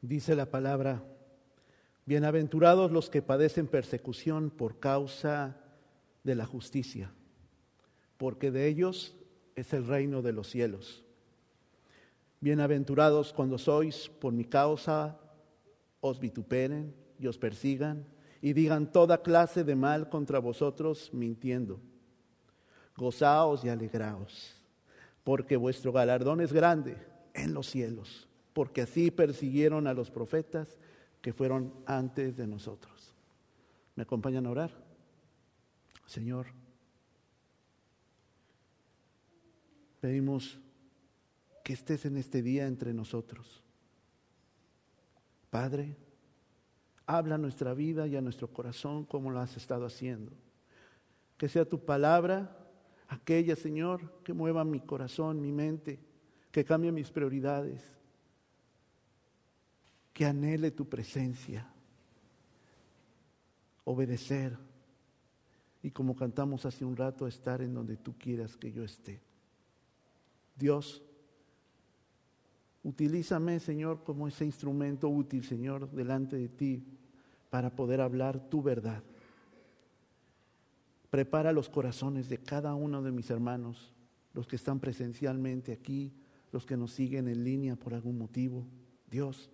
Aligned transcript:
Dice 0.00 0.36
la 0.36 0.46
palabra, 0.46 1.02
bienaventurados 2.06 2.92
los 2.92 3.10
que 3.10 3.20
padecen 3.20 3.66
persecución 3.66 4.48
por 4.48 4.78
causa 4.78 5.56
de 6.22 6.36
la 6.36 6.46
justicia, 6.46 7.10
porque 8.16 8.52
de 8.52 8.68
ellos 8.68 9.16
es 9.56 9.72
el 9.72 9.88
reino 9.88 10.22
de 10.22 10.32
los 10.32 10.48
cielos. 10.48 11.02
Bienaventurados 12.38 13.32
cuando 13.32 13.58
sois 13.58 14.08
por 14.08 14.32
mi 14.32 14.44
causa 14.44 15.18
os 16.00 16.20
vituperen 16.20 16.94
y 17.18 17.26
os 17.26 17.36
persigan 17.36 18.06
y 18.40 18.52
digan 18.52 18.92
toda 18.92 19.22
clase 19.22 19.64
de 19.64 19.74
mal 19.74 20.08
contra 20.08 20.38
vosotros 20.38 21.10
mintiendo. 21.12 21.80
Gozaos 22.96 23.64
y 23.64 23.68
alegraos, 23.68 24.54
porque 25.24 25.56
vuestro 25.56 25.90
galardón 25.90 26.40
es 26.40 26.52
grande 26.52 26.96
en 27.34 27.52
los 27.52 27.66
cielos, 27.66 28.27
porque 28.58 28.82
así 28.82 29.12
persiguieron 29.12 29.86
a 29.86 29.94
los 29.94 30.10
profetas 30.10 30.78
que 31.22 31.32
fueron 31.32 31.72
antes 31.86 32.36
de 32.36 32.44
nosotros. 32.48 33.14
¿Me 33.94 34.02
acompañan 34.02 34.46
a 34.46 34.50
orar? 34.50 34.72
Señor, 36.06 36.46
pedimos 40.00 40.58
que 41.62 41.72
estés 41.72 42.04
en 42.04 42.16
este 42.16 42.42
día 42.42 42.66
entre 42.66 42.92
nosotros. 42.92 43.62
Padre, 45.50 45.96
habla 47.06 47.36
a 47.36 47.38
nuestra 47.38 47.74
vida 47.74 48.08
y 48.08 48.16
a 48.16 48.20
nuestro 48.20 48.48
corazón 48.48 49.04
como 49.04 49.30
lo 49.30 49.38
has 49.38 49.56
estado 49.56 49.86
haciendo. 49.86 50.32
Que 51.36 51.48
sea 51.48 51.64
tu 51.64 51.84
palabra 51.84 52.58
aquella, 53.06 53.54
Señor, 53.54 54.20
que 54.24 54.32
mueva 54.32 54.64
mi 54.64 54.80
corazón, 54.80 55.40
mi 55.40 55.52
mente, 55.52 56.00
que 56.50 56.64
cambie 56.64 56.90
mis 56.90 57.12
prioridades, 57.12 57.97
que 60.18 60.26
anhele 60.26 60.72
tu 60.72 60.88
presencia, 60.88 61.64
obedecer 63.84 64.58
y 65.80 65.92
como 65.92 66.16
cantamos 66.16 66.66
hace 66.66 66.84
un 66.84 66.96
rato, 66.96 67.28
estar 67.28 67.62
en 67.62 67.72
donde 67.72 67.96
tú 67.96 68.18
quieras 68.18 68.56
que 68.56 68.72
yo 68.72 68.82
esté. 68.82 69.20
Dios, 70.56 71.04
utilízame, 72.82 73.60
Señor, 73.60 74.02
como 74.02 74.26
ese 74.26 74.44
instrumento 74.44 75.08
útil, 75.08 75.44
Señor, 75.44 75.88
delante 75.92 76.34
de 76.34 76.48
ti 76.48 76.84
para 77.48 77.76
poder 77.76 78.00
hablar 78.00 78.40
tu 78.50 78.60
verdad. 78.60 79.04
Prepara 81.10 81.52
los 81.52 81.68
corazones 81.68 82.28
de 82.28 82.38
cada 82.38 82.74
uno 82.74 83.02
de 83.02 83.12
mis 83.12 83.30
hermanos, 83.30 83.94
los 84.34 84.48
que 84.48 84.56
están 84.56 84.80
presencialmente 84.80 85.70
aquí, 85.70 86.12
los 86.50 86.66
que 86.66 86.76
nos 86.76 86.90
siguen 86.90 87.28
en 87.28 87.44
línea 87.44 87.76
por 87.76 87.94
algún 87.94 88.18
motivo. 88.18 88.66
Dios, 89.08 89.52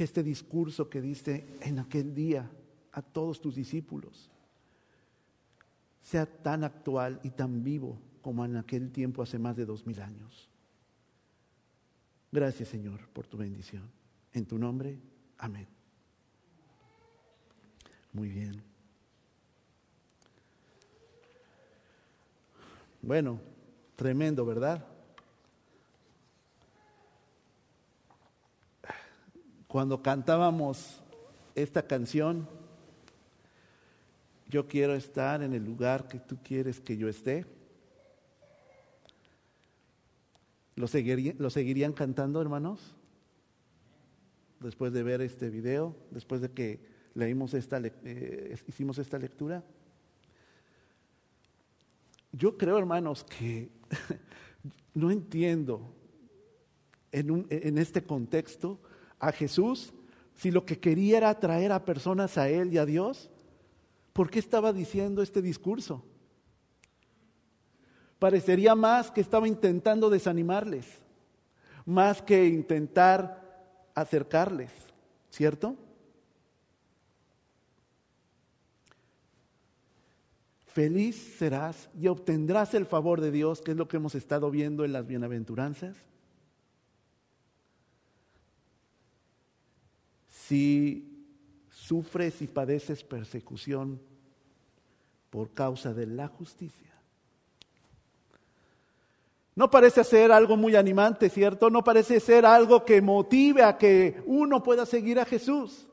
que 0.00 0.04
este 0.04 0.22
discurso 0.22 0.88
que 0.88 0.98
diste 0.98 1.58
en 1.60 1.78
aquel 1.78 2.14
día 2.14 2.50
a 2.92 3.02
todos 3.02 3.38
tus 3.38 3.54
discípulos 3.54 4.30
sea 6.00 6.24
tan 6.24 6.64
actual 6.64 7.20
y 7.22 7.28
tan 7.28 7.62
vivo 7.62 7.98
como 8.22 8.42
en 8.46 8.56
aquel 8.56 8.90
tiempo 8.92 9.20
hace 9.20 9.38
más 9.38 9.56
de 9.56 9.66
dos 9.66 9.86
mil 9.86 10.00
años. 10.00 10.48
Gracias 12.32 12.70
Señor 12.70 13.10
por 13.10 13.26
tu 13.26 13.36
bendición. 13.36 13.90
En 14.32 14.46
tu 14.46 14.56
nombre, 14.56 14.98
amén. 15.36 15.68
Muy 18.14 18.30
bien. 18.30 18.62
Bueno, 23.02 23.38
tremendo, 23.96 24.46
¿verdad? 24.46 24.82
Cuando 29.70 30.02
cantábamos 30.02 31.00
esta 31.54 31.86
canción, 31.86 32.48
yo 34.48 34.66
quiero 34.66 34.96
estar 34.96 35.44
en 35.44 35.54
el 35.54 35.64
lugar 35.64 36.08
que 36.08 36.18
tú 36.18 36.38
quieres 36.42 36.80
que 36.80 36.96
yo 36.96 37.08
esté. 37.08 37.46
¿Lo, 40.74 40.88
seguirían 40.88 41.92
cantando, 41.92 42.42
hermanos? 42.42 42.80
Después 44.58 44.92
de 44.92 45.04
ver 45.04 45.20
este 45.20 45.50
video, 45.50 45.94
después 46.10 46.40
de 46.40 46.50
que 46.50 46.80
leímos 47.14 47.54
esta, 47.54 47.80
eh, 47.80 48.58
hicimos 48.66 48.98
esta 48.98 49.20
lectura. 49.20 49.62
Yo 52.32 52.58
creo, 52.58 52.76
hermanos, 52.76 53.22
que 53.22 53.70
no 54.94 55.12
entiendo 55.12 55.94
en, 57.12 57.46
en 57.50 57.78
este 57.78 58.02
contexto 58.02 58.80
a 59.20 59.30
Jesús 59.30 59.92
si 60.34 60.50
lo 60.50 60.64
que 60.64 60.80
quería 60.80 61.18
era 61.18 61.28
atraer 61.28 61.70
a 61.70 61.84
personas 61.84 62.38
a 62.38 62.48
Él 62.48 62.72
y 62.72 62.78
a 62.78 62.86
Dios. 62.86 63.30
¿Por 64.14 64.30
qué 64.30 64.38
estaba 64.38 64.72
diciendo 64.72 65.22
este 65.22 65.42
discurso? 65.42 66.02
Parecería 68.18 68.74
más 68.74 69.10
que 69.10 69.20
estaba 69.20 69.46
intentando 69.46 70.10
desanimarles, 70.10 70.86
más 71.84 72.22
que 72.22 72.46
intentar 72.46 73.86
acercarles, 73.94 74.70
¿cierto? 75.30 75.76
Feliz 80.66 81.16
serás 81.38 81.90
y 81.98 82.06
obtendrás 82.08 82.74
el 82.74 82.86
favor 82.86 83.20
de 83.20 83.30
Dios, 83.30 83.60
que 83.60 83.72
es 83.72 83.76
lo 83.76 83.88
que 83.88 83.96
hemos 83.96 84.14
estado 84.14 84.50
viendo 84.50 84.84
en 84.84 84.92
las 84.92 85.06
bienaventuranzas. 85.06 85.96
Si 90.50 91.08
sufres 91.70 92.42
y 92.42 92.48
padeces 92.48 93.04
persecución 93.04 94.00
por 95.30 95.52
causa 95.52 95.94
de 95.94 96.06
la 96.06 96.26
justicia. 96.26 96.92
No 99.54 99.70
parece 99.70 100.02
ser 100.02 100.32
algo 100.32 100.56
muy 100.56 100.74
animante, 100.74 101.30
¿cierto? 101.30 101.70
No 101.70 101.84
parece 101.84 102.18
ser 102.18 102.44
algo 102.44 102.84
que 102.84 103.00
motive 103.00 103.62
a 103.62 103.78
que 103.78 104.20
uno 104.26 104.60
pueda 104.60 104.84
seguir 104.86 105.20
a 105.20 105.24
Jesús. 105.24 105.86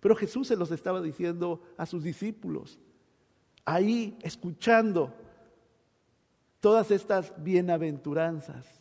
Pero 0.00 0.16
Jesús 0.16 0.48
se 0.48 0.56
los 0.56 0.72
estaba 0.72 1.00
diciendo 1.00 1.62
a 1.76 1.86
sus 1.86 2.02
discípulos 2.02 2.80
ahí 3.64 4.18
escuchando 4.22 5.14
todas 6.58 6.90
estas 6.90 7.32
bienaventuranzas. 7.44 8.75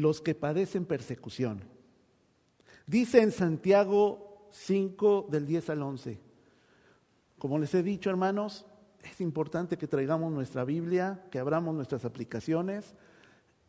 Los 0.00 0.22
que 0.22 0.34
padecen 0.34 0.86
persecución. 0.86 1.60
Dice 2.86 3.20
en 3.20 3.32
Santiago 3.32 4.48
5 4.50 5.28
del 5.30 5.44
10 5.44 5.68
al 5.68 5.82
11. 5.82 6.18
Como 7.36 7.58
les 7.58 7.74
he 7.74 7.82
dicho, 7.82 8.08
hermanos, 8.08 8.64
es 9.02 9.20
importante 9.20 9.76
que 9.76 9.86
traigamos 9.86 10.32
nuestra 10.32 10.64
Biblia, 10.64 11.22
que 11.30 11.38
abramos 11.38 11.74
nuestras 11.74 12.06
aplicaciones, 12.06 12.94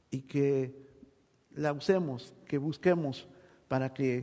y 0.10 0.22
que 0.22 0.74
la 1.54 1.74
usemos, 1.74 2.34
que 2.46 2.58
busquemos 2.58 3.28
para 3.68 3.94
que 3.94 4.20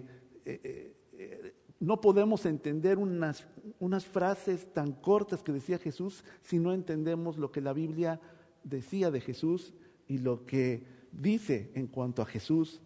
eh, 0.47 0.95
eh, 1.13 1.55
no 1.79 2.01
podemos 2.01 2.47
entender 2.47 2.97
unas, 2.97 3.47
unas 3.81 4.07
frases 4.07 4.73
tan 4.73 4.93
cortas 4.93 5.43
que 5.43 5.53
decía 5.53 5.77
Jesús 5.77 6.25
si 6.41 6.59
no 6.59 6.73
entendemos 6.73 7.37
lo 7.37 7.53
que 7.53 7.61
la 7.61 7.75
Biblia 7.75 8.19
decía 8.65 9.11
de 9.11 9.21
Jesús 9.21 9.75
y 10.07 10.19
lo 10.19 10.47
que 10.47 10.98
dice 11.19 11.71
en 11.75 11.87
cuanto 11.89 12.23
a 12.23 12.27
Jesús, 12.27 12.81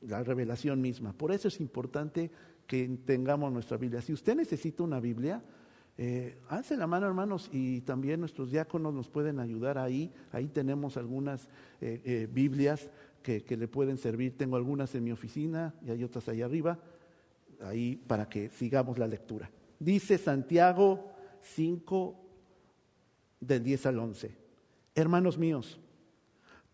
la 0.00 0.22
revelación 0.22 0.80
misma. 0.80 1.12
Por 1.12 1.32
eso 1.32 1.48
es 1.48 1.60
importante 1.60 2.30
que 2.66 2.88
tengamos 3.04 3.52
nuestra 3.52 3.76
Biblia. 3.76 4.02
Si 4.02 4.12
usted 4.12 4.36
necesita 4.36 4.82
una 4.82 5.00
Biblia, 5.00 5.42
eh, 5.98 6.36
la 6.70 6.86
mano, 6.86 7.06
hermanos, 7.06 7.48
y 7.52 7.80
también 7.82 8.20
nuestros 8.20 8.50
diáconos 8.50 8.92
nos 8.92 9.08
pueden 9.08 9.40
ayudar 9.40 9.78
ahí. 9.78 10.12
Ahí 10.32 10.48
tenemos 10.48 10.96
algunas 10.96 11.48
eh, 11.80 12.02
eh, 12.04 12.28
Biblias 12.30 12.90
que, 13.22 13.44
que, 13.44 13.56
le 13.56 13.68
pueden 13.68 13.96
servir. 13.96 14.36
Tengo 14.36 14.56
algunas 14.56 14.94
en 14.94 15.04
mi 15.04 15.12
oficina 15.12 15.74
y 15.84 15.90
hay 15.90 16.04
otras 16.04 16.28
ahí 16.28 16.42
arriba, 16.42 16.78
ahí 17.62 17.96
para 17.96 18.28
que 18.28 18.50
sigamos 18.50 18.98
la 18.98 19.06
lectura. 19.06 19.50
Dice 19.78 20.18
Santiago 20.18 21.12
5, 21.40 22.26
del 23.40 23.62
10 23.62 23.86
al 23.86 23.98
11. 23.98 24.36
Hermanos 24.94 25.38
míos, 25.38 25.78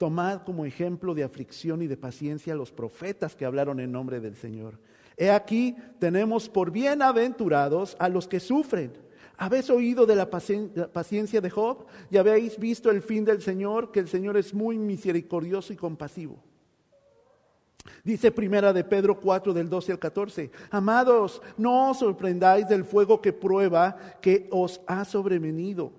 tomad 0.02 0.42
como 0.42 0.66
ejemplo 0.66 1.14
de 1.14 1.22
aflicción 1.22 1.80
y 1.80 1.86
de 1.86 1.96
paciencia 1.96 2.54
a 2.54 2.56
los 2.56 2.72
profetas 2.72 3.36
que 3.36 3.44
hablaron 3.44 3.78
en 3.78 3.92
nombre 3.92 4.18
del 4.18 4.34
Señor. 4.34 4.80
He 5.16 5.30
aquí, 5.30 5.76
tenemos 6.00 6.48
por 6.48 6.72
bienaventurados 6.72 7.94
a 8.00 8.08
los 8.08 8.26
que 8.26 8.40
sufren. 8.40 8.94
¿Habéis 9.36 9.70
oído 9.70 10.04
de 10.04 10.16
la 10.16 10.28
paciencia 10.28 11.40
de 11.40 11.50
Job? 11.50 11.86
¿Y 12.10 12.16
habéis 12.16 12.58
visto 12.58 12.90
el 12.90 13.00
fin 13.00 13.24
del 13.24 13.42
Señor? 13.42 13.92
Que 13.92 14.00
el 14.00 14.08
Señor 14.08 14.36
es 14.36 14.52
muy 14.52 14.76
misericordioso 14.76 15.72
y 15.72 15.76
compasivo. 15.76 16.42
Dice 18.02 18.32
primera 18.32 18.72
de 18.72 18.82
Pedro 18.82 19.20
4 19.20 19.52
del 19.52 19.68
12 19.68 19.92
al 19.92 19.98
14, 20.00 20.50
amados, 20.72 21.40
no 21.56 21.92
os 21.92 22.00
sorprendáis 22.00 22.66
del 22.66 22.84
fuego 22.84 23.22
que 23.22 23.32
prueba 23.32 23.96
que 24.20 24.48
os 24.50 24.80
ha 24.88 25.04
sobrevenido, 25.04 25.92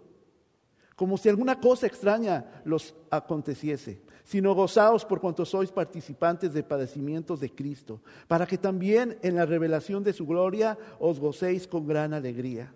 como 1.04 1.18
si 1.18 1.28
alguna 1.28 1.60
cosa 1.60 1.86
extraña 1.86 2.46
los 2.64 2.96
aconteciese, 3.10 4.00
sino 4.24 4.56
gozaos 4.56 5.04
por 5.04 5.20
cuanto 5.20 5.44
sois 5.44 5.70
participantes 5.70 6.54
de 6.54 6.64
padecimientos 6.64 7.42
de 7.42 7.52
Cristo, 7.52 8.00
para 8.26 8.48
que 8.48 8.58
también 8.58 9.20
en 9.22 9.36
la 9.36 9.46
revelación 9.46 10.02
de 10.02 10.14
su 10.14 10.26
gloria 10.26 10.78
os 11.00 11.20
gocéis 11.20 11.68
con 11.68 11.86
gran 11.86 12.14
alegría. 12.14 12.74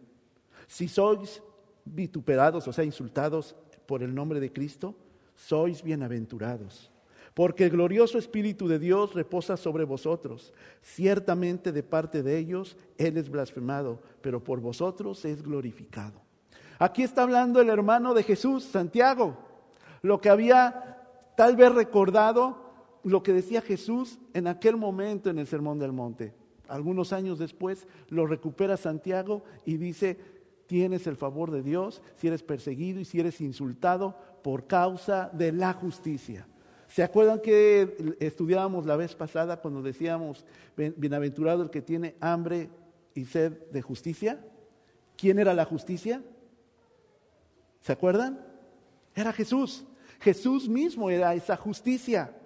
Si 0.68 0.90
sois 0.90 1.42
vituperados, 1.86 2.68
o 2.68 2.74
sea, 2.74 2.84
insultados 2.84 3.56
por 3.86 4.04
el 4.04 4.14
nombre 4.14 4.42
de 4.42 4.52
Cristo, 4.52 4.94
sois 5.34 5.82
bienaventurados 5.82 6.92
porque 7.34 7.64
el 7.64 7.70
glorioso 7.70 8.18
Espíritu 8.18 8.68
de 8.68 8.78
Dios 8.80 9.14
reposa 9.14 9.56
sobre 9.56 9.86
vosotros. 9.86 10.54
Ciertamente 10.82 11.72
de 11.72 11.84
parte 11.84 12.24
de 12.24 12.38
ellos 12.38 12.76
Él 12.98 13.16
es 13.16 13.30
blasfemado, 13.30 14.02
pero 14.22 14.44
por 14.44 14.60
vosotros 14.60 15.24
es 15.24 15.44
glorificado. 15.44 16.27
Aquí 16.80 17.04
está 17.04 17.24
hablando 17.24 17.60
el 17.60 17.70
hermano 17.70 18.14
de 18.14 18.24
Jesús, 18.24 18.64
Santiago, 18.64 19.38
lo 20.02 20.22
que 20.22 20.30
había 20.30 20.98
tal 21.36 21.56
vez 21.56 21.74
recordado, 21.74 22.58
lo 23.04 23.24
que 23.24 23.34
decía 23.34 23.62
Jesús 23.62 24.20
en 24.34 24.48
aquel 24.48 24.78
momento 24.78 25.30
en 25.30 25.40
el 25.40 25.48
Sermón 25.48 25.80
del 25.80 25.92
Monte. 25.92 26.34
Algunos 26.68 27.14
años 27.14 27.40
después 27.40 27.88
lo 28.10 28.28
recupera 28.28 28.78
Santiago 28.78 29.44
y 29.66 29.78
dice, 29.78 30.18
tienes 30.68 31.08
el 31.08 31.16
favor 31.16 31.50
de 31.50 31.64
Dios 31.64 32.02
si 32.16 32.28
eres 32.28 32.44
perseguido 32.44 33.00
y 33.00 33.06
si 33.06 33.20
eres 33.20 33.42
insultado 33.42 34.18
por 34.44 34.68
causa 34.68 35.30
de 35.34 35.52
la 35.52 35.74
justicia. 35.74 36.48
¿Se 36.88 37.04
acuerdan 37.04 37.42
que 37.42 38.16
estudiábamos 38.20 38.86
la 38.86 38.96
vez 38.96 39.16
pasada 39.16 39.58
cuando 39.62 39.82
decíamos, 39.82 40.46
bienaventurado 40.76 41.64
el 41.64 41.70
que 41.70 41.82
tiene 41.82 42.16
hambre 42.22 42.70
y 43.14 43.26
sed 43.26 43.54
de 43.72 43.82
justicia? 43.82 44.40
¿Quién 45.18 45.40
era 45.40 45.54
la 45.54 45.66
justicia? 45.66 46.22
¿Se 47.88 47.94
acuerdan? 47.94 48.46
Era 49.16 49.32
Jesús. 49.32 49.86
Jesús 50.20 50.68
mismo 50.68 51.10
era 51.10 51.34
esa 51.34 51.56
justicia. 51.56 52.38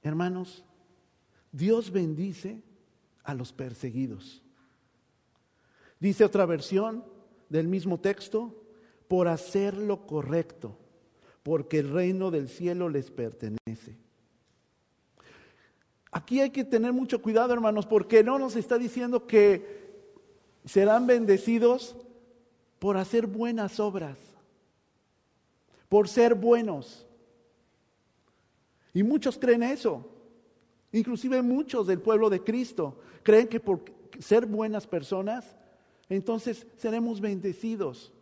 Hermanos, 0.00 0.64
Dios 1.50 1.90
bendice 1.90 2.62
a 3.24 3.34
los 3.34 3.52
perseguidos. 3.52 4.44
Dice 5.98 6.24
otra 6.24 6.46
versión 6.46 7.04
del 7.48 7.66
mismo 7.66 7.98
texto, 7.98 8.64
por 9.08 9.26
hacer 9.26 9.76
lo 9.76 10.06
correcto, 10.06 10.78
porque 11.42 11.80
el 11.80 11.90
reino 11.90 12.30
del 12.30 12.48
cielo 12.48 12.88
les 12.88 13.10
pertenece. 13.10 14.01
Aquí 16.12 16.40
hay 16.40 16.50
que 16.50 16.64
tener 16.64 16.92
mucho 16.92 17.20
cuidado, 17.20 17.52
hermanos, 17.52 17.86
porque 17.86 18.22
no 18.22 18.38
nos 18.38 18.54
está 18.54 18.78
diciendo 18.78 19.26
que 19.26 19.82
serán 20.64 21.06
bendecidos 21.06 21.96
por 22.78 22.96
hacer 22.96 23.26
buenas 23.26 23.80
obras, 23.80 24.18
por 25.88 26.08
ser 26.08 26.34
buenos. 26.34 27.06
Y 28.94 29.02
muchos 29.02 29.38
creen 29.38 29.62
eso. 29.62 30.06
Inclusive 30.92 31.40
muchos 31.42 31.86
del 31.86 32.00
pueblo 32.00 32.28
de 32.28 32.44
Cristo 32.44 33.00
creen 33.22 33.48
que 33.48 33.58
por 33.58 33.82
ser 34.20 34.46
buenas 34.46 34.86
personas 34.86 35.56
entonces 36.08 36.66
seremos 36.76 37.22
bendecidos 37.22 38.12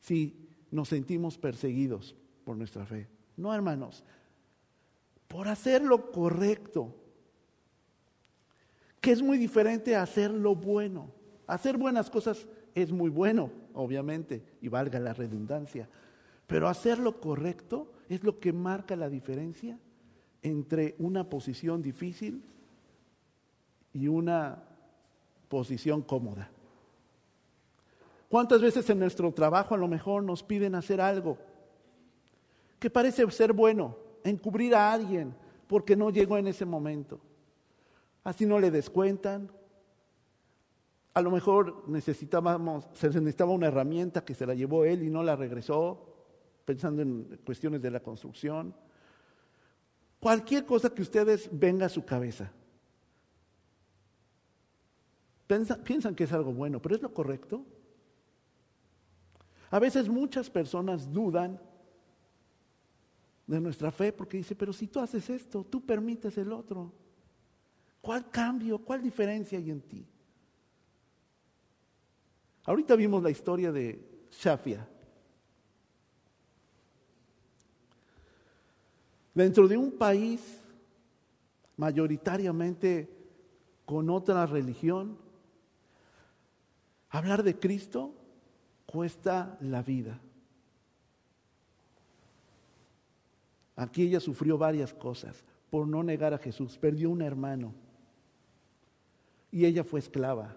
si 0.00 0.50
nos 0.70 0.88
sentimos 0.88 1.38
perseguidos 1.38 2.14
por 2.44 2.58
nuestra 2.58 2.84
fe. 2.84 3.08
No, 3.38 3.54
hermanos, 3.54 4.04
por 5.34 5.48
hacer 5.48 5.82
lo 5.82 6.12
correcto, 6.12 6.94
que 9.00 9.10
es 9.10 9.20
muy 9.20 9.36
diferente 9.36 9.96
a 9.96 10.02
hacer 10.02 10.30
lo 10.30 10.54
bueno. 10.54 11.10
Hacer 11.48 11.76
buenas 11.76 12.08
cosas 12.08 12.46
es 12.72 12.92
muy 12.92 13.10
bueno, 13.10 13.50
obviamente, 13.72 14.44
y 14.60 14.68
valga 14.68 15.00
la 15.00 15.12
redundancia, 15.12 15.88
pero 16.46 16.68
hacer 16.68 17.00
lo 17.00 17.20
correcto 17.20 17.90
es 18.08 18.22
lo 18.22 18.38
que 18.38 18.52
marca 18.52 18.94
la 18.94 19.08
diferencia 19.08 19.76
entre 20.40 20.94
una 21.00 21.28
posición 21.28 21.82
difícil 21.82 22.44
y 23.92 24.06
una 24.06 24.62
posición 25.48 26.02
cómoda. 26.02 26.48
¿Cuántas 28.28 28.62
veces 28.62 28.88
en 28.88 29.00
nuestro 29.00 29.32
trabajo 29.32 29.74
a 29.74 29.78
lo 29.78 29.88
mejor 29.88 30.22
nos 30.22 30.44
piden 30.44 30.76
hacer 30.76 31.00
algo 31.00 31.38
que 32.78 32.88
parece 32.88 33.28
ser 33.32 33.52
bueno, 33.52 34.03
encubrir 34.24 34.74
a 34.74 34.92
alguien 34.92 35.34
porque 35.68 35.94
no 35.94 36.10
llegó 36.10 36.36
en 36.36 36.48
ese 36.48 36.64
momento? 36.64 37.20
Así 38.24 38.46
no 38.46 38.58
le 38.58 38.70
descuentan. 38.70 39.52
A 41.12 41.20
lo 41.20 41.30
mejor 41.30 41.88
necesitábamos, 41.88 42.88
se 42.94 43.08
necesitaba 43.08 43.52
una 43.52 43.68
herramienta 43.68 44.24
que 44.24 44.34
se 44.34 44.46
la 44.46 44.54
llevó 44.54 44.84
él 44.84 45.04
y 45.04 45.10
no 45.10 45.22
la 45.22 45.36
regresó, 45.36 46.14
pensando 46.64 47.02
en 47.02 47.38
cuestiones 47.44 47.80
de 47.80 47.90
la 47.90 48.00
construcción. 48.00 48.74
Cualquier 50.18 50.64
cosa 50.64 50.90
que 50.90 51.02
ustedes 51.02 51.48
venga 51.52 51.86
a 51.86 51.90
su 51.90 52.04
cabeza. 52.04 52.50
Piensan, 55.46 56.14
que 56.14 56.24
es 56.24 56.32
algo 56.32 56.52
bueno, 56.52 56.80
pero 56.80 56.96
¿es 56.96 57.02
lo 57.02 57.12
correcto? 57.12 57.64
A 59.70 59.78
veces 59.78 60.08
muchas 60.08 60.48
personas 60.48 61.12
dudan 61.12 61.60
de 63.46 63.60
nuestra 63.60 63.90
fe 63.90 64.12
porque 64.12 64.38
dice, 64.38 64.54
pero 64.54 64.72
si 64.72 64.86
tú 64.88 65.00
haces 65.00 65.28
esto, 65.30 65.64
tú 65.64 65.84
permites 65.84 66.36
el 66.38 66.52
otro. 66.52 66.92
¿Cuál 68.00 68.30
cambio, 68.30 68.78
cuál 68.78 69.02
diferencia 69.02 69.58
hay 69.58 69.70
en 69.70 69.80
ti? 69.80 70.06
Ahorita 72.64 72.96
vimos 72.96 73.22
la 73.22 73.30
historia 73.30 73.70
de 73.72 74.26
Shafia. 74.30 74.88
Dentro 79.34 79.66
de 79.66 79.76
un 79.76 79.92
país 79.92 80.60
mayoritariamente 81.76 83.10
con 83.84 84.08
otra 84.08 84.46
religión, 84.46 85.18
Hablar 87.14 87.44
de 87.44 87.56
Cristo 87.56 88.12
cuesta 88.86 89.56
la 89.60 89.84
vida. 89.84 90.20
Aquí 93.76 94.02
ella 94.02 94.20
sufrió 94.20 94.56
varias 94.56 94.92
cosas 94.94 95.42
por 95.70 95.86
no 95.88 96.02
negar 96.02 96.32
a 96.32 96.38
Jesús. 96.38 96.78
Perdió 96.78 97.10
un 97.10 97.22
hermano 97.22 97.74
y 99.50 99.64
ella 99.64 99.84
fue 99.84 100.00
esclava. 100.00 100.56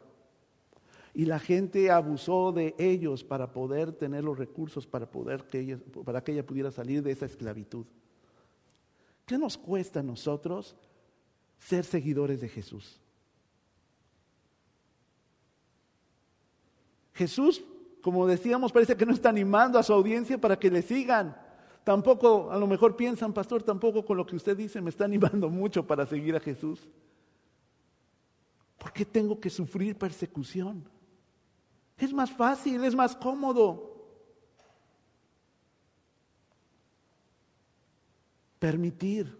Y 1.13 1.25
la 1.25 1.39
gente 1.39 1.89
abusó 1.89 2.51
de 2.51 2.75
ellos 2.77 3.23
para 3.23 3.51
poder 3.51 3.91
tener 3.91 4.23
los 4.23 4.37
recursos 4.37 4.85
para, 4.85 5.09
poder 5.09 5.45
que 5.45 5.59
ella, 5.59 5.79
para 6.05 6.23
que 6.23 6.31
ella 6.31 6.45
pudiera 6.45 6.69
salir 6.71 7.01
de 7.01 7.11
esa 7.11 7.25
esclavitud. 7.25 7.85
¿Qué 9.25 9.37
nos 9.37 9.57
cuesta 9.57 10.01
a 10.01 10.03
nosotros 10.03 10.75
ser 11.59 11.85
seguidores 11.85 12.39
de 12.39 12.49
Jesús? 12.49 13.01
Jesús, 17.13 17.63
como 18.01 18.27
decíamos, 18.27 18.71
parece 18.71 18.95
que 18.95 19.05
no 19.05 19.13
está 19.13 19.29
animando 19.29 19.79
a 19.79 19.83
su 19.83 19.91
audiencia 19.91 20.37
para 20.37 20.57
que 20.57 20.69
le 20.69 20.83
sigan. 20.83 21.35
Tampoco, 21.87 22.51
a 22.51 22.57
lo 22.57 22.67
mejor 22.67 22.97
piensan, 22.97 23.31
pastor, 23.31 23.63
tampoco 23.63 24.03
con 24.03 24.17
lo 24.17 24.25
que 24.25 24.35
usted 24.35 24.57
dice 24.57 24.81
me 24.81 24.89
está 24.89 25.05
animando 25.05 25.49
mucho 25.49 25.87
para 25.87 26.05
seguir 26.05 26.35
a 26.35 26.41
Jesús. 26.41 26.85
¿Por 28.77 28.91
qué 28.91 29.05
tengo 29.05 29.39
que 29.39 29.49
sufrir 29.49 29.97
persecución? 29.97 30.83
Es 31.97 32.11
más 32.11 32.29
fácil, 32.29 32.83
es 32.83 32.93
más 32.93 33.15
cómodo. 33.15 34.05
Permitir. 38.59 39.37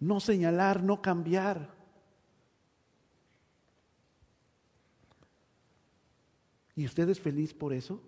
No 0.00 0.20
señalar, 0.20 0.82
no 0.82 1.02
cambiar. 1.02 1.70
¿Y 6.74 6.86
usted 6.86 7.10
es 7.10 7.20
feliz 7.20 7.52
por 7.52 7.74
eso? 7.74 8.02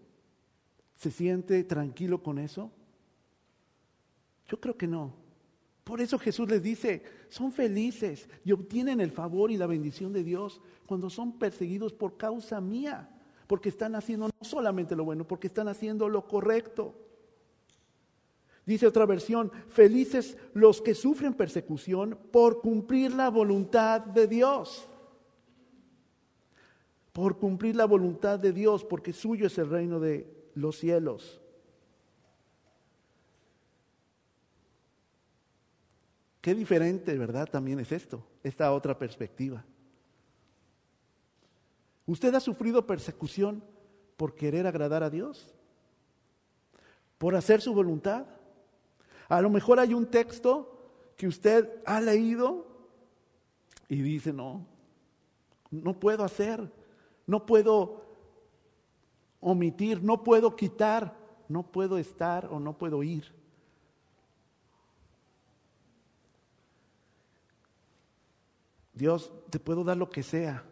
¿Se 0.99 1.13
siente 1.13 1.63
tranquilo 1.63 2.21
con 2.25 2.39
eso? 2.39 2.73
Yo 4.49 4.61
creo 4.61 4.77
que 4.77 4.89
no. 4.89 5.15
Por 5.85 6.01
eso 6.01 6.19
Jesús 6.19 6.51
les 6.51 6.61
dice, 6.61 7.05
son 7.29 7.53
felices 7.53 8.29
y 8.45 8.51
obtienen 8.51 9.01
el 9.01 9.13
favor 9.13 9.53
y 9.53 9.57
la 9.57 9.69
bendición 9.69 10.13
de 10.13 10.25
Dios 10.25 10.61
cuando 10.87 11.09
son 11.09 11.39
perseguidos 11.39 11.93
por 11.93 12.17
causa 12.17 12.61
mía, 12.61 13.09
porque 13.47 13.69
están 13.69 13.95
haciendo 13.95 14.27
no 14.27 14.45
solamente 14.45 14.97
lo 14.97 15.05
bueno, 15.05 15.25
porque 15.25 15.47
están 15.47 15.69
haciendo 15.69 16.09
lo 16.09 16.27
correcto. 16.27 16.95
Dice 18.67 18.87
otra 18.87 19.07
versión, 19.07 19.53
felices 19.69 20.37
los 20.53 20.83
que 20.83 20.95
sufren 20.95 21.33
persecución 21.33 22.19
por 22.33 22.61
cumplir 22.61 23.15
la 23.15 23.31
voluntad 23.31 24.01
de 24.01 24.27
Dios. 24.27 24.89
por 27.13 27.39
cumplir 27.39 27.75
la 27.75 27.85
voluntad 27.85 28.39
de 28.39 28.53
Dios, 28.53 28.85
porque 28.85 29.13
suyo 29.13 29.49
es 29.49 29.59
el 29.59 29.69
reino 29.69 29.99
de 29.99 30.38
los 30.59 30.77
cielos. 30.77 31.41
Qué 36.41 36.55
diferente, 36.55 37.17
¿verdad? 37.17 37.49
También 37.51 37.81
es 37.81 37.93
esto, 37.93 38.25
esta 38.43 38.73
otra 38.73 38.99
perspectiva. 38.99 39.65
¿Usted 42.07 42.35
ha 42.35 42.41
sufrido 42.41 42.87
persecución 42.87 43.63
por 44.17 44.35
querer 44.35 44.67
agradar 44.67 45.03
a 45.03 45.11
Dios? 45.11 45.55
¿Por 47.19 47.35
hacer 47.37 47.61
su 47.61 47.75
voluntad? 47.75 48.27
A 49.29 49.41
lo 49.43 49.51
mejor 49.51 49.79
hay 49.79 49.93
un 49.93 50.07
texto 50.07 50.91
que 51.17 51.27
usted 51.27 51.83
ha 51.85 52.01
leído 52.01 52.67
y 53.89 54.01
dice, 54.01 54.33
no, 54.33 54.67
no 55.71 55.99
puedo 56.01 56.25
hacer, 56.25 56.73
no 57.27 57.45
puedo 57.45 58.08
omitir, 59.41 60.03
no 60.03 60.23
puedo 60.23 60.57
quitar, 60.57 61.17
no 61.49 61.63
puedo 61.63 61.99
estar 61.99 62.47
o 62.47 62.61
no 62.61 62.77
puedo 62.77 63.03
ir. 63.03 63.33
Dios, 68.93 69.33
te 69.51 69.61
puedo 69.61 69.85
dar 69.85 69.97
lo 69.97 70.11
que 70.11 70.25
sea, 70.25 70.65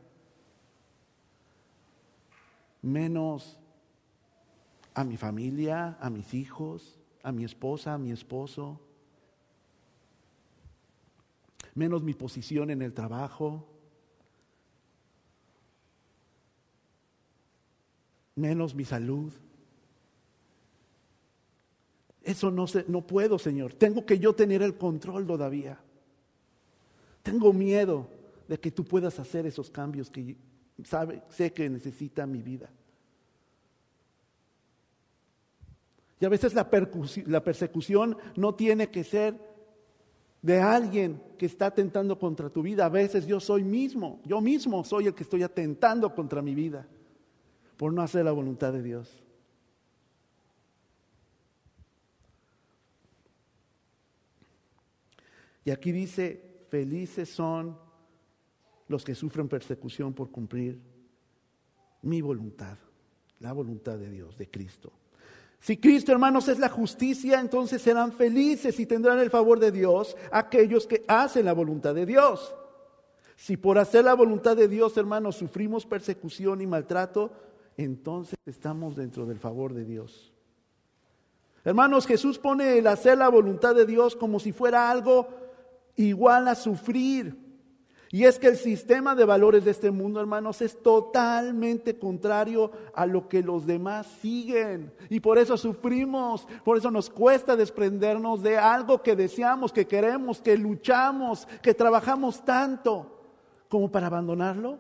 menos 2.83 3.57
a 4.95 5.05
mi 5.05 5.17
familia, 5.17 5.97
a 6.01 6.11
mis 6.11 6.35
hijos, 6.35 6.99
a 7.23 7.31
mi 7.31 7.45
esposa, 7.45 7.95
a 7.95 7.99
mi 7.99 8.11
esposo, 8.11 8.81
menos 11.75 12.03
mi 12.03 12.15
posición 12.15 12.71
en 12.71 12.83
el 12.83 12.95
trabajo, 12.95 13.69
menos 18.37 18.75
mi 18.75 18.85
salud. 18.85 19.33
Eso 22.23 22.51
no, 22.51 22.67
se, 22.67 22.85
no 22.87 23.07
puedo, 23.07 23.39
Señor. 23.39 23.75
Tengo 23.75 24.05
que 24.05 24.19
yo 24.19 24.35
tener 24.35 24.63
el 24.63 24.77
control 24.77 25.27
todavía. 25.27 25.79
Tengo 27.23 27.53
miedo 27.53 28.09
de 28.47 28.61
que 28.61 28.71
tú 28.71 28.85
puedas 28.85 29.19
hacer 29.19 29.47
esos 29.47 29.71
cambios 29.71 30.11
que 30.11 30.37
sabe, 30.85 31.23
sé 31.29 31.53
que 31.53 31.69
necesita 31.69 32.27
mi 32.27 32.43
vida. 32.43 32.71
Y 36.21 36.25
a 36.25 36.29
veces 36.29 36.55
la, 36.55 36.69
la 37.27 37.45
persecución 37.45 38.17
no 38.37 38.55
tiene 38.55 38.91
que 38.91 39.05
ser 39.05 39.35
de 40.43 40.61
alguien 40.61 41.21
que 41.39 41.47
está 41.47 41.67
atentando 41.67 42.19
contra 42.19 42.51
tu 42.51 42.63
vida. 42.63 42.87
A 42.87 42.91
veces 42.91 43.27
yo 43.27 43.41
soy 43.41 43.65
mismo, 43.65 44.21
yo 44.25 44.41
mismo 44.41 44.85
soy 44.85 45.07
el 45.07 45.15
que 45.15 45.25
estoy 45.25 45.43
atentando 45.43 46.15
contra 46.15 46.43
mi 46.43 46.55
vida 46.55 46.87
por 47.77 47.93
no 47.93 48.03
hacer 48.03 48.25
la 48.25 48.33
voluntad 48.33 48.73
de 48.73 48.83
Dios. 48.83 49.23
Y 55.65 55.71
aquí 55.71 55.91
dice, 55.91 56.65
felices 56.71 57.29
son 57.29 57.77
los 58.89 59.05
que 59.05 59.15
sufren 59.15 59.49
persecución 59.49 60.15
por 60.15 60.31
cumplir 60.31 60.81
mi 62.03 62.21
voluntad, 62.21 62.79
la 63.41 63.53
voluntad 63.53 63.99
de 63.99 64.09
Dios, 64.09 64.39
de 64.39 64.49
Cristo. 64.49 64.93
Si 65.59 65.79
Cristo, 65.79 66.13
hermanos, 66.13 66.47
es 66.47 66.61
la 66.61 66.69
justicia, 66.69 67.41
entonces 67.41 67.83
serán 67.83 68.13
felices 68.13 68.79
y 68.79 68.87
tendrán 68.87 69.19
el 69.19 69.31
favor 69.31 69.59
de 69.59 69.73
Dios 69.73 70.17
aquellos 70.31 70.87
que 70.87 71.05
hacen 71.09 71.47
la 71.47 71.53
voluntad 71.53 71.95
de 71.95 72.07
Dios. 72.07 72.55
Si 73.35 73.57
por 73.57 73.79
hacer 73.79 74.05
la 74.05 74.15
voluntad 74.15 74.57
de 74.57 74.69
Dios, 74.69 74.97
hermanos, 74.97 75.37
sufrimos 75.37 75.85
persecución 75.85 76.61
y 76.61 76.67
maltrato, 76.67 77.33
entonces 77.77 78.39
estamos 78.47 78.97
dentro 78.97 79.27
del 79.27 79.39
favor 79.39 79.75
de 79.75 79.85
Dios. 79.85 80.33
Hermanos, 81.65 82.07
Jesús 82.07 82.39
pone 82.39 82.79
el 82.79 82.87
hacer 82.87 83.19
la 83.19 83.29
voluntad 83.29 83.75
de 83.75 83.87
Dios 83.87 84.15
como 84.15 84.39
si 84.39 84.53
fuera 84.53 84.91
algo 84.91 85.29
igual 85.97 86.47
a 86.49 86.55
sufrir. 86.55 87.47
Y 88.13 88.25
es 88.25 88.39
que 88.39 88.47
el 88.47 88.57
sistema 88.57 89.17
de 89.17 89.25
valores 89.25 89.65
de 89.65 89.73
este 89.73 89.91
mundo, 89.91 90.21
hermanos, 90.21 90.63
es 90.63 90.81
totalmente 90.81 91.99
contrario 91.99 92.71
a 92.95 93.05
lo 93.05 93.29
que 93.29 93.43
los 93.43 93.67
demás 93.67 94.07
siguen. 94.23 94.93
Y 95.11 95.19
por 95.19 95.39
eso 95.39 95.57
sufrimos, 95.57 96.47
por 96.65 96.79
eso 96.79 96.91
nos 96.91 97.11
cuesta 97.11 97.57
desprendernos 97.57 98.43
de 98.43 98.59
algo 98.59 99.03
que 99.03 99.17
deseamos, 99.17 99.73
que 99.73 99.89
queremos, 99.89 100.41
que 100.41 100.57
luchamos, 100.57 101.49
que 101.63 101.75
trabajamos 101.75 102.45
tanto 102.45 103.11
como 103.69 103.91
para 103.91 104.07
abandonarlo. 104.07 104.79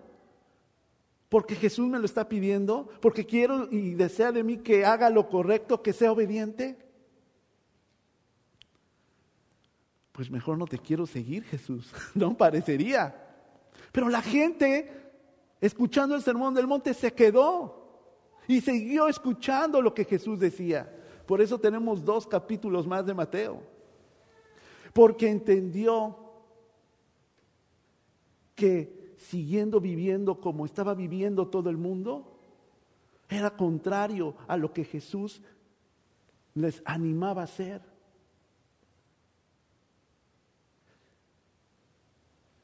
Porque 1.29 1.57
Jesús 1.57 1.89
me 1.89 1.99
lo 1.99 2.05
está 2.05 2.29
pidiendo, 2.29 2.89
porque 3.01 3.27
quiero 3.27 3.69
y 3.71 3.95
desea 3.95 4.31
de 4.31 4.45
mí 4.45 4.59
que 4.59 4.85
haga 4.85 5.11
lo 5.11 5.29
correcto, 5.29 5.83
que 5.83 5.93
sea 5.93 6.13
obediente. 6.13 6.79
Pues 10.13 10.31
mejor 10.31 10.57
no 10.57 10.67
te 10.67 10.79
quiero 10.79 11.07
seguir, 11.07 11.45
Jesús. 11.45 11.93
No 12.15 12.37
parecería. 12.37 13.15
Pero 13.93 14.09
la 14.09 14.23
gente, 14.23 14.91
escuchando 15.61 16.15
el 16.15 16.23
sermón 16.23 16.55
del 16.55 16.67
monte, 16.67 16.95
se 16.95 17.13
quedó 17.13 17.87
y 18.47 18.61
siguió 18.61 19.09
escuchando 19.09 19.83
lo 19.83 19.93
que 19.93 20.05
Jesús 20.05 20.39
decía. 20.39 20.91
Por 21.27 21.41
eso 21.41 21.59
tenemos 21.59 22.05
dos 22.05 22.27
capítulos 22.27 22.87
más 22.87 23.05
de 23.05 23.15
Mateo. 23.15 23.63
Porque 24.93 25.29
entendió 25.29 26.17
que 28.55 29.06
siguiendo 29.17 29.81
viviendo 29.81 30.41
como 30.41 30.65
estaba 30.65 30.95
viviendo 30.95 31.49
todo 31.49 31.71
el 31.71 31.77
mundo, 31.77 32.37
era 33.29 33.57
contrario 33.57 34.37
a 34.47 34.57
lo 34.57 34.73
que 34.73 34.85
Jesús 34.85 35.43
les 36.55 36.83
animaba 36.85 37.43
a 37.43 37.45
hacer. 37.45 37.83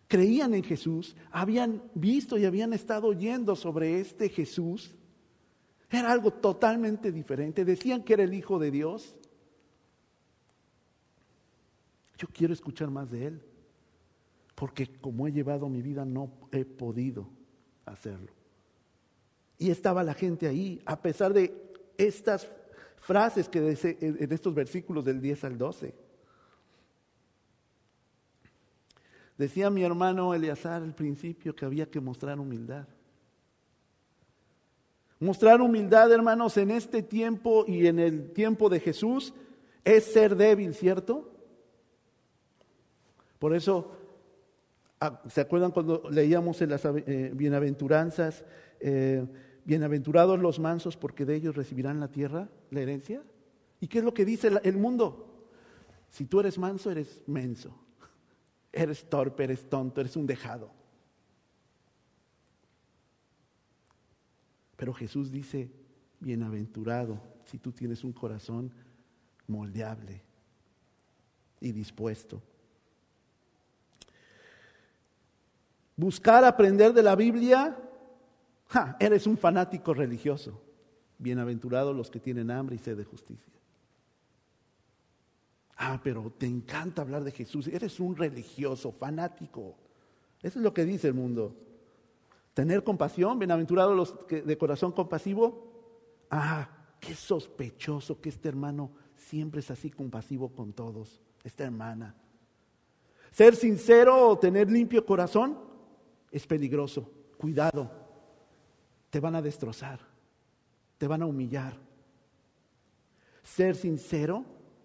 Creían 0.07 0.55
en 0.55 0.63
Jesús, 0.63 1.17
habían 1.31 1.83
visto 1.95 2.37
y 2.37 2.45
habían 2.45 2.73
estado 2.75 3.09
oyendo 3.09 3.57
sobre 3.57 3.99
este 4.01 4.29
Jesús. 4.29 4.95
Era 5.91 6.13
algo 6.13 6.31
totalmente 6.31 7.11
diferente. 7.11 7.65
Decían 7.65 8.03
que 8.03 8.13
era 8.13 8.23
el 8.23 8.35
Hijo 8.35 8.59
de 8.59 8.71
Dios. 8.71 9.17
Yo 12.19 12.29
quiero 12.29 12.53
escuchar 12.53 12.91
más 12.91 13.11
de 13.11 13.27
Él 13.27 13.52
porque 14.63 14.87
como 15.01 15.27
he 15.27 15.33
llevado 15.33 15.69
mi 15.69 15.83
vida 15.83 16.05
no 16.05 16.31
he 16.53 16.65
podido 16.65 17.29
hacerlo. 17.85 18.31
Y 19.59 19.73
estaba 19.73 20.05
la 20.05 20.15
gente 20.15 20.47
ahí, 20.47 20.81
a 20.87 21.03
pesar 21.03 21.33
de 21.33 21.53
estas 21.99 22.49
frases 22.99 23.49
que 23.49 23.59
en 23.59 24.33
estos 24.33 24.55
versículos 24.55 25.05
del 25.05 25.21
10 25.21 25.43
al 25.43 25.59
12. 25.59 25.93
Decía 29.37 29.69
mi 29.69 29.83
hermano 29.83 30.33
Eleazar 30.33 30.81
al 30.81 30.95
principio 30.95 31.57
que 31.57 31.65
había 31.65 31.91
que 31.91 32.01
mostrar 32.01 32.39
humildad. 32.39 32.87
Mostrar 35.19 35.61
humildad, 35.61 36.13
hermanos, 36.13 36.57
en 36.57 36.71
este 36.71 37.03
tiempo 37.03 37.65
y 37.67 37.89
en 37.89 37.99
el 37.99 38.31
tiempo 38.31 38.69
de 38.69 38.79
Jesús 38.79 39.35
es 39.83 40.05
ser 40.05 40.37
débil, 40.37 40.73
¿cierto? 40.73 41.33
Por 43.41 43.57
eso 43.57 43.99
¿Se 45.29 45.41
acuerdan 45.41 45.73
cuando 45.73 46.09
leíamos 46.11 46.63
en 46.63 46.71
las 46.71 46.85
eh, 46.85 47.33
bienaventuranzas, 47.35 48.45
eh, 48.81 49.27
bienaventurados 49.65 50.39
los 50.39 50.59
mansos 50.61 50.97
porque 50.97 51.25
de 51.25 51.35
ellos 51.35 51.57
recibirán 51.57 51.99
la 51.99 52.09
tierra, 52.09 52.49
la 52.71 52.81
herencia? 52.81 53.23
¿Y 53.81 53.89
qué 53.89 53.99
es 53.99 54.05
lo 54.05 54.15
que 54.15 54.25
dice 54.25 54.51
el 54.63 54.77
mundo? 54.77 55.49
Si 56.09 56.27
tú 56.27 56.41
eres 56.41 56.59
manso, 56.59 56.91
eres 56.91 57.23
menso. 57.27 57.77
Eres 58.73 59.09
torpe, 59.09 59.45
eres 59.45 59.69
tonto, 59.69 60.01
eres 60.01 60.17
un 60.17 60.27
dejado. 60.27 60.71
Pero 64.77 64.95
Jesús 64.95 65.31
dice, 65.31 65.71
bienaventurado 66.21 67.21
si 67.45 67.59
tú 67.59 67.73
tienes 67.73 68.03
un 68.03 68.13
corazón 68.13 68.73
moldeable 69.47 70.23
y 71.61 71.73
dispuesto. 71.73 72.43
Buscar 75.97 76.45
aprender 76.45 76.93
de 76.93 77.03
la 77.03 77.17
Biblia, 77.17 77.77
eres 78.99 79.27
un 79.27 79.37
fanático 79.37 79.95
religioso. 79.95 80.61
Bienaventurados 81.19 81.95
los 81.95 82.11
que 82.11 82.21
tienen 82.21 82.51
hambre 82.51 82.77
y 82.77 82.79
sed 82.79 82.97
de 82.97 83.05
justicia. 83.05 83.53
Ah, 85.77 86.01
pero 86.03 86.33
te 86.37 86.47
encanta 86.47 87.03
hablar 87.03 87.25
de 87.25 87.33
Jesús. 87.33 87.67
Eres 87.67 87.99
un 88.01 88.17
religioso, 88.17 88.93
fanático. 88.93 89.77
Eso 90.43 90.59
es 90.59 90.63
lo 90.63 90.75
que 90.75 90.85
dice 90.85 91.09
el 91.09 91.15
mundo. 91.15 91.57
Tener 92.55 92.85
compasión, 92.85 93.39
bienaventurados 93.39 93.97
los 93.97 94.13
que 94.25 94.43
de 94.43 94.59
corazón 94.59 94.93
compasivo. 94.93 95.73
Ah, 96.31 96.69
qué 97.01 97.15
sospechoso 97.15 98.21
que 98.21 98.29
este 98.29 98.49
hermano 98.49 98.93
siempre 99.17 99.61
es 99.61 99.71
así 99.71 99.91
compasivo 99.91 100.51
con 100.51 100.73
todos, 100.73 101.21
esta 101.43 101.65
hermana. 101.65 102.15
Ser 103.31 103.57
sincero 103.57 104.29
o 104.29 104.39
tener 104.39 104.71
limpio 104.71 105.07
corazón, 105.07 105.59
es 106.33 106.47
peligroso. 106.47 107.09
Cuidado. 107.39 108.01
te 109.11 109.21
van 109.21 109.35
a 109.35 109.43
destrozar, 109.43 110.01
te 110.97 111.07
van 111.07 111.21
a 111.21 111.27
humillar. 111.27 111.77
Ser 113.43 113.77
sincero, 113.77 114.43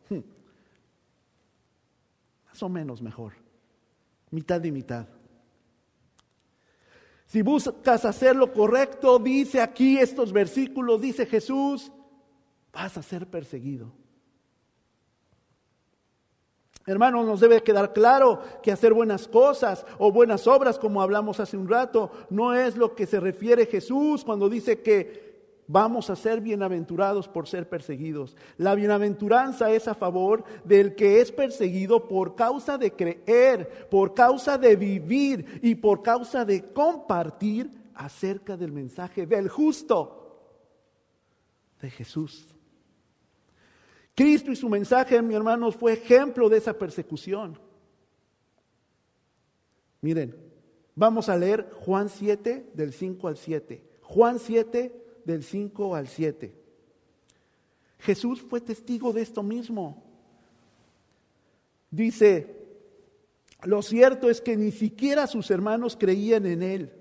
hmm, 0.09 0.19
más 2.45 2.61
o 2.61 2.67
menos 2.67 3.01
mejor, 3.01 3.33
mitad 4.31 4.61
y 4.65 4.71
mitad. 4.71 5.07
Si 7.25 7.41
buscas 7.41 8.03
hacer 8.03 8.35
lo 8.35 8.51
correcto, 8.51 9.17
dice 9.19 9.61
aquí 9.61 9.97
estos 9.97 10.33
versículos, 10.33 10.99
dice 10.99 11.25
Jesús, 11.25 11.89
vas 12.73 12.97
a 12.97 13.03
ser 13.03 13.27
perseguido. 13.27 13.93
Hermanos, 16.87 17.25
nos 17.25 17.41
debe 17.41 17.63
quedar 17.63 17.91
claro 17.91 18.41
que 18.63 18.71
hacer 18.71 18.93
buenas 18.93 19.27
cosas 19.27 19.85
o 19.97 20.09
buenas 20.09 20.47
obras, 20.47 20.79
como 20.79 21.01
hablamos 21.01 21.41
hace 21.41 21.57
un 21.57 21.67
rato, 21.67 22.09
no 22.29 22.53
es 22.53 22.77
lo 22.77 22.95
que 22.95 23.05
se 23.05 23.19
refiere 23.19 23.65
Jesús 23.65 24.23
cuando 24.23 24.47
dice 24.47 24.81
que 24.81 25.27
vamos 25.67 26.09
a 26.09 26.15
ser 26.15 26.39
bienaventurados 26.39 27.27
por 27.27 27.45
ser 27.45 27.67
perseguidos. 27.67 28.37
La 28.55 28.73
bienaventuranza 28.73 29.69
es 29.69 29.89
a 29.89 29.95
favor 29.95 30.45
del 30.63 30.95
que 30.95 31.19
es 31.19 31.33
perseguido 31.33 32.07
por 32.07 32.35
causa 32.35 32.77
de 32.77 32.93
creer, 32.93 33.89
por 33.91 34.13
causa 34.13 34.57
de 34.57 34.77
vivir 34.77 35.59
y 35.61 35.75
por 35.75 36.01
causa 36.01 36.45
de 36.45 36.71
compartir 36.71 37.69
acerca 37.95 38.55
del 38.55 38.71
mensaje 38.71 39.25
del 39.25 39.49
justo 39.49 40.39
de 41.81 41.89
Jesús. 41.89 42.56
Cristo 44.17 44.51
y 44.51 44.55
su 44.55 44.67
mensaje, 44.67 45.21
mi 45.21 45.35
hermanos, 45.35 45.75
fue 45.75 45.93
ejemplo 45.93 46.49
de 46.49 46.57
esa 46.57 46.73
persecución. 46.73 47.55
Miren, 50.01 50.35
vamos 50.95 51.29
a 51.29 51.37
leer 51.37 51.69
Juan 51.81 52.09
7 52.09 52.71
del 52.73 52.93
5 52.93 53.27
al 53.27 53.37
7. 53.37 53.83
Juan 54.01 54.39
7 54.39 55.19
del 55.23 55.43
5 55.43 55.93
al 55.93 56.07
7. 56.07 56.51
Jesús 57.99 58.41
fue 58.41 58.59
testigo 58.59 59.13
de 59.13 59.21
esto 59.21 59.43
mismo. 59.43 60.03
Dice, 61.91 62.65
lo 63.65 63.83
cierto 63.83 64.31
es 64.31 64.41
que 64.41 64.57
ni 64.57 64.71
siquiera 64.71 65.27
sus 65.27 65.51
hermanos 65.51 65.95
creían 65.95 66.47
en 66.47 66.63
él. 66.63 66.91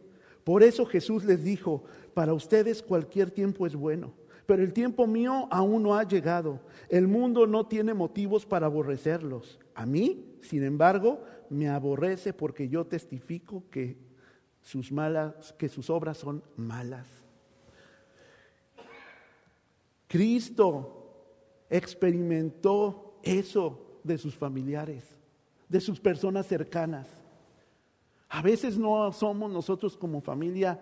Por 0.45 0.63
eso 0.63 0.85
Jesús 0.85 1.25
les 1.25 1.43
dijo, 1.43 1.83
para 2.13 2.35
ustedes 2.35 2.83
cualquier 2.83 3.31
tiempo 3.31 3.67
es 3.67 3.75
bueno 3.75 4.13
pero 4.47 4.63
el 4.63 4.73
tiempo 4.73 5.07
mío 5.07 5.49
aún 5.51 5.83
no 5.83 5.97
ha 5.97 6.05
llegado. 6.05 6.61
El 6.89 7.09
mundo 7.09 7.47
no 7.47 7.67
tiene 7.67 7.95
motivos 7.95 8.47
para 8.47 8.67
aborrecerlos. 8.67 9.59
A 9.75 9.85
mí, 9.85 10.39
sin 10.41 10.63
embargo, 10.63 11.23
me 11.51 11.69
aborrece 11.69 12.33
porque 12.33 12.69
yo 12.69 12.87
testifico 12.87 13.65
que 13.71 13.99
sus 14.63 14.91
malas, 14.93 15.53
que 15.59 15.69
sus 15.69 15.91
obras 15.91 16.19
son 16.19 16.43
malas. 16.57 17.07
Cristo 20.09 20.97
experimentó 21.69 23.19
eso 23.23 23.99
de 24.05 24.19
sus 24.19 24.37
familiares, 24.37 25.17
de 25.69 25.81
sus 25.81 26.01
personas 26.01 26.47
cercanas. 26.47 27.09
A 28.29 28.43
veces 28.43 28.79
no 28.79 29.13
somos 29.13 29.51
nosotros 29.51 29.97
como 29.97 30.21
familia 30.21 30.81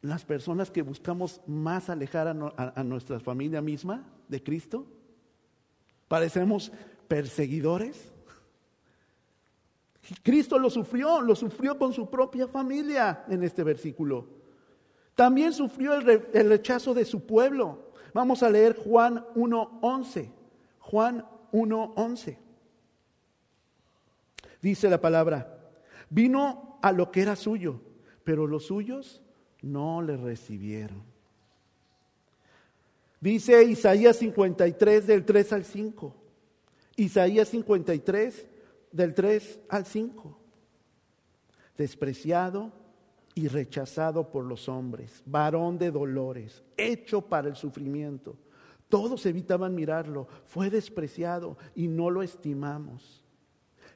las 0.00 0.24
personas 0.24 0.70
que 0.70 0.82
buscamos 0.82 1.40
más 1.46 1.90
alejar 1.90 2.28
a, 2.28 2.84
nuestra 2.84 3.18
familia 3.20 3.60
misma 3.60 4.04
de 4.28 4.42
Cristo? 4.42 4.86
¿Parecemos 6.06 6.72
perseguidores? 7.08 8.12
Cristo 10.22 10.58
lo 10.58 10.70
sufrió, 10.70 11.20
lo 11.20 11.34
sufrió 11.34 11.76
con 11.76 11.92
su 11.92 12.08
propia 12.08 12.48
familia 12.48 13.24
en 13.28 13.42
este 13.42 13.62
versículo. 13.62 14.26
También 15.14 15.52
sufrió 15.52 15.94
el, 15.94 16.28
el 16.32 16.48
rechazo 16.48 16.94
de 16.94 17.04
su 17.04 17.26
pueblo. 17.26 17.90
Vamos 18.14 18.42
a 18.42 18.50
leer 18.50 18.76
Juan 18.76 19.26
1.11. 19.34 20.30
Juan 20.78 21.26
1.11. 21.52 22.38
Dice 24.62 24.88
la 24.88 25.00
palabra, 25.00 25.58
vino 26.08 26.78
a 26.82 26.92
lo 26.92 27.10
que 27.10 27.22
era 27.22 27.36
suyo, 27.36 27.80
pero 28.24 28.46
los 28.46 28.66
suyos 28.66 29.20
no 29.62 30.02
le 30.02 30.16
recibieron. 30.16 31.02
Dice 33.20 33.64
Isaías 33.64 34.16
53 34.16 35.06
del 35.06 35.24
3 35.24 35.52
al 35.52 35.64
5. 35.64 36.14
Isaías 36.96 37.48
53 37.48 38.46
del 38.92 39.14
3 39.14 39.60
al 39.68 39.86
5. 39.86 40.38
Despreciado 41.76 42.72
y 43.34 43.48
rechazado 43.48 44.30
por 44.30 44.44
los 44.44 44.68
hombres, 44.68 45.22
varón 45.24 45.78
de 45.78 45.90
dolores, 45.90 46.64
hecho 46.76 47.20
para 47.22 47.48
el 47.48 47.56
sufrimiento. 47.56 48.36
Todos 48.88 49.26
evitaban 49.26 49.74
mirarlo, 49.74 50.26
fue 50.46 50.70
despreciado 50.70 51.56
y 51.74 51.88
no 51.88 52.10
lo 52.10 52.22
estimamos. 52.22 53.24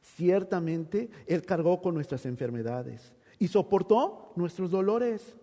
Ciertamente 0.01 1.11
Él 1.27 1.43
cargó 1.43 1.81
con 1.81 1.95
nuestras 1.95 2.27
enfermedades 2.27 3.13
y 3.39 3.49
soportó 3.49 4.33
nuestros 4.37 4.71
dolores 4.71 5.37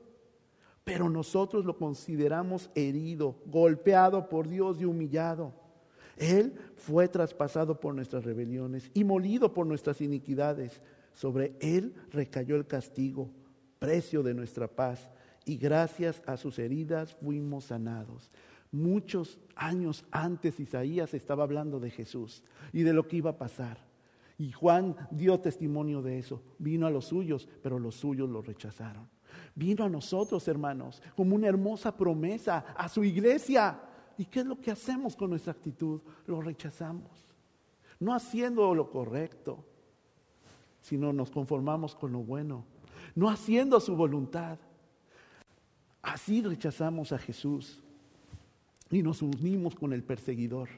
pero 0.89 1.07
nosotros 1.07 1.65
lo 1.65 1.77
consideramos 1.77 2.71
herido, 2.73 3.35
golpeado 3.45 4.27
por 4.27 4.49
Dios 4.49 4.81
y 4.81 4.85
humillado. 4.85 5.53
Él 6.17 6.55
fue 6.77 7.07
traspasado 7.07 7.79
por 7.79 7.93
nuestras 7.93 8.25
rebeliones 8.25 8.89
y 8.95 9.03
molido 9.03 9.53
por 9.53 9.67
nuestras 9.67 10.01
iniquidades. 10.01 10.81
Sobre 11.13 11.53
Él 11.59 11.93
recayó 12.11 12.55
el 12.55 12.65
castigo, 12.65 13.29
precio 13.77 14.23
de 14.23 14.33
nuestra 14.33 14.67
paz, 14.67 15.11
y 15.45 15.57
gracias 15.57 16.23
a 16.25 16.37
sus 16.37 16.57
heridas 16.57 17.13
fuimos 17.21 17.65
sanados. 17.65 18.31
Muchos 18.71 19.37
años 19.55 20.05
antes 20.09 20.59
Isaías 20.59 21.13
estaba 21.13 21.43
hablando 21.43 21.79
de 21.79 21.91
Jesús 21.91 22.41
y 22.73 22.81
de 22.81 22.93
lo 22.93 23.07
que 23.07 23.17
iba 23.17 23.29
a 23.29 23.37
pasar. 23.37 23.77
Y 24.39 24.53
Juan 24.53 24.95
dio 25.11 25.39
testimonio 25.39 26.01
de 26.01 26.17
eso. 26.17 26.41
Vino 26.57 26.87
a 26.87 26.91
los 26.91 27.05
suyos, 27.05 27.47
pero 27.61 27.77
los 27.77 27.93
suyos 27.93 28.27
lo 28.27 28.41
rechazaron 28.41 29.07
vino 29.55 29.83
a 29.83 29.89
nosotros, 29.89 30.47
hermanos, 30.47 31.01
como 31.15 31.35
una 31.35 31.47
hermosa 31.47 31.95
promesa 31.95 32.65
a 32.75 32.87
su 32.89 33.03
iglesia. 33.03 33.79
¿Y 34.17 34.25
qué 34.25 34.41
es 34.41 34.45
lo 34.45 34.59
que 34.59 34.71
hacemos 34.71 35.15
con 35.15 35.29
nuestra 35.29 35.51
actitud? 35.51 36.01
Lo 36.27 36.41
rechazamos. 36.41 37.09
No 37.99 38.13
haciendo 38.13 38.73
lo 38.73 38.89
correcto, 38.89 39.63
sino 40.81 41.13
nos 41.13 41.31
conformamos 41.31 41.95
con 41.95 42.11
lo 42.11 42.19
bueno. 42.19 42.65
No 43.15 43.29
haciendo 43.29 43.79
su 43.79 43.95
voluntad. 43.95 44.57
Así 46.01 46.41
rechazamos 46.41 47.11
a 47.11 47.17
Jesús 47.17 47.81
y 48.89 49.03
nos 49.03 49.21
unimos 49.21 49.75
con 49.75 49.93
el 49.93 50.03
perseguidor. 50.03 50.69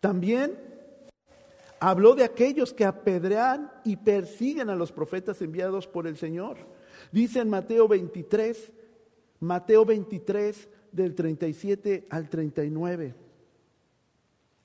También 0.00 0.75
Habló 1.78 2.14
de 2.14 2.24
aquellos 2.24 2.72
que 2.72 2.84
apedrean 2.84 3.70
y 3.84 3.96
persiguen 3.96 4.70
a 4.70 4.76
los 4.76 4.92
profetas 4.92 5.42
enviados 5.42 5.86
por 5.86 6.06
el 6.06 6.16
Señor. 6.16 6.56
Dice 7.12 7.40
en 7.40 7.50
Mateo 7.50 7.86
23, 7.86 8.72
Mateo 9.40 9.84
23 9.84 10.68
del 10.92 11.14
37 11.14 12.06
al 12.10 12.28
39. 12.28 13.14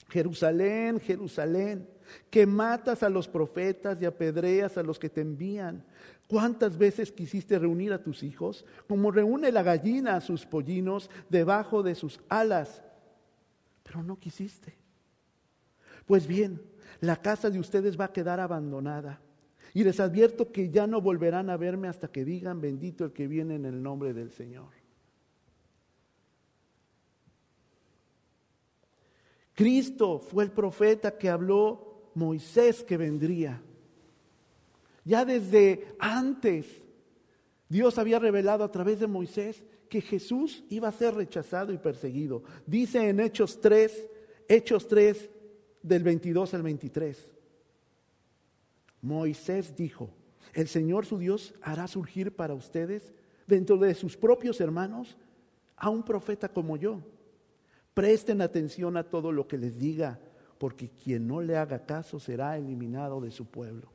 Jerusalén, 0.09 0.99
Jerusalén, 0.99 1.87
que 2.29 2.45
matas 2.45 3.03
a 3.03 3.09
los 3.09 3.27
profetas 3.27 4.01
y 4.01 4.05
apedreas 4.05 4.77
a 4.77 4.83
los 4.83 4.99
que 4.99 5.09
te 5.09 5.21
envían. 5.21 5.83
¿Cuántas 6.27 6.77
veces 6.77 7.11
quisiste 7.11 7.59
reunir 7.59 7.93
a 7.93 8.03
tus 8.03 8.23
hijos? 8.23 8.65
Como 8.87 9.11
reúne 9.11 9.51
la 9.51 9.63
gallina 9.63 10.15
a 10.15 10.21
sus 10.21 10.45
pollinos 10.45 11.09
debajo 11.29 11.83
de 11.83 11.95
sus 11.95 12.19
alas, 12.29 12.81
pero 13.83 14.03
no 14.03 14.19
quisiste. 14.19 14.75
Pues 16.05 16.27
bien, 16.27 16.61
la 17.01 17.17
casa 17.17 17.49
de 17.49 17.59
ustedes 17.59 17.99
va 17.99 18.05
a 18.05 18.13
quedar 18.13 18.39
abandonada. 18.39 19.19
Y 19.73 19.83
les 19.83 19.99
advierto 19.99 20.51
que 20.51 20.69
ya 20.69 20.87
no 20.87 21.01
volverán 21.01 21.49
a 21.49 21.57
verme 21.57 21.87
hasta 21.87 22.09
que 22.09 22.25
digan, 22.25 22.61
bendito 22.61 23.05
el 23.05 23.11
que 23.11 23.27
viene 23.27 23.55
en 23.55 23.65
el 23.65 23.81
nombre 23.81 24.13
del 24.13 24.31
Señor. 24.31 24.69
Cristo 29.53 30.19
fue 30.19 30.43
el 30.43 30.51
profeta 30.51 31.17
que 31.17 31.29
habló 31.29 32.11
Moisés 32.15 32.83
que 32.83 32.97
vendría. 32.97 33.61
Ya 35.03 35.25
desde 35.25 35.95
antes 35.99 36.81
Dios 37.67 37.97
había 37.97 38.19
revelado 38.19 38.63
a 38.63 38.71
través 38.71 38.99
de 38.99 39.07
Moisés 39.07 39.63
que 39.89 40.01
Jesús 40.01 40.63
iba 40.69 40.87
a 40.87 40.93
ser 40.93 41.15
rechazado 41.15 41.73
y 41.73 41.77
perseguido. 41.77 42.43
Dice 42.65 43.09
en 43.09 43.19
Hechos 43.19 43.59
3, 43.59 44.09
Hechos 44.47 44.87
3, 44.87 45.29
del 45.81 46.03
22 46.03 46.53
al 46.53 46.63
23. 46.63 47.31
Moisés 49.01 49.75
dijo, 49.75 50.09
el 50.53 50.67
Señor 50.67 51.05
su 51.05 51.17
Dios 51.17 51.53
hará 51.61 51.87
surgir 51.87 52.35
para 52.35 52.53
ustedes 52.53 53.13
dentro 53.47 53.77
de 53.77 53.95
sus 53.95 54.17
propios 54.17 54.61
hermanos 54.61 55.17
a 55.75 55.89
un 55.89 56.03
profeta 56.03 56.49
como 56.49 56.77
yo. 56.77 56.99
Presten 57.93 58.41
atención 58.41 58.97
a 58.97 59.03
todo 59.03 59.31
lo 59.31 59.47
que 59.47 59.57
les 59.57 59.77
diga, 59.77 60.19
porque 60.57 60.89
quien 60.89 61.27
no 61.27 61.41
le 61.41 61.57
haga 61.57 61.85
caso 61.85 62.19
será 62.19 62.57
eliminado 62.57 63.19
de 63.19 63.31
su 63.31 63.45
pueblo. 63.45 63.91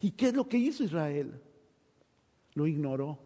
¿Y 0.00 0.12
qué 0.12 0.28
es 0.28 0.34
lo 0.34 0.48
que 0.48 0.56
hizo 0.56 0.82
Israel? 0.82 1.40
lo 2.58 2.66
ignoró. 2.66 3.18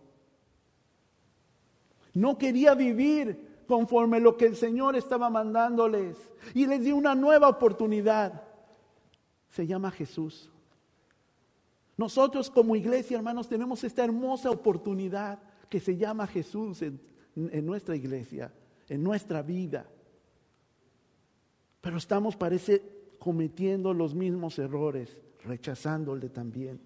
No 2.15 2.37
quería 2.37 2.75
vivir 2.75 3.52
conforme 3.67 4.21
lo 4.21 4.37
que 4.37 4.47
el 4.47 4.57
Señor 4.57 4.97
estaba 4.97 5.31
mandándoles 5.31 6.17
y 6.55 6.67
les 6.67 6.85
dio 6.85 6.97
una 6.97 7.15
nueva 7.15 7.49
oportunidad. 7.49 8.43
Se 9.49 9.67
llama 9.67 9.91
Jesús. 9.91 10.51
Nosotros 11.97 12.51
como 12.51 12.75
iglesia, 12.75 13.17
hermanos, 13.17 13.49
tenemos 13.49 13.85
esta 13.85 14.05
hermosa 14.05 14.51
oportunidad 14.51 15.39
que 15.69 15.81
se 15.81 15.97
llama 15.97 16.27
Jesús 16.27 16.83
en, 16.83 17.01
en 17.37 17.67
nuestra 17.67 17.97
iglesia, 17.97 18.53
en 18.89 19.03
nuestra 19.03 19.43
vida. 19.43 19.87
Pero 21.81 21.97
estamos, 21.97 22.37
parece, 22.37 22.83
cometiendo 23.19 23.93
los 23.93 24.15
mismos 24.15 24.59
errores, 24.59 25.17
rechazándole 25.45 26.29
también. 26.29 26.81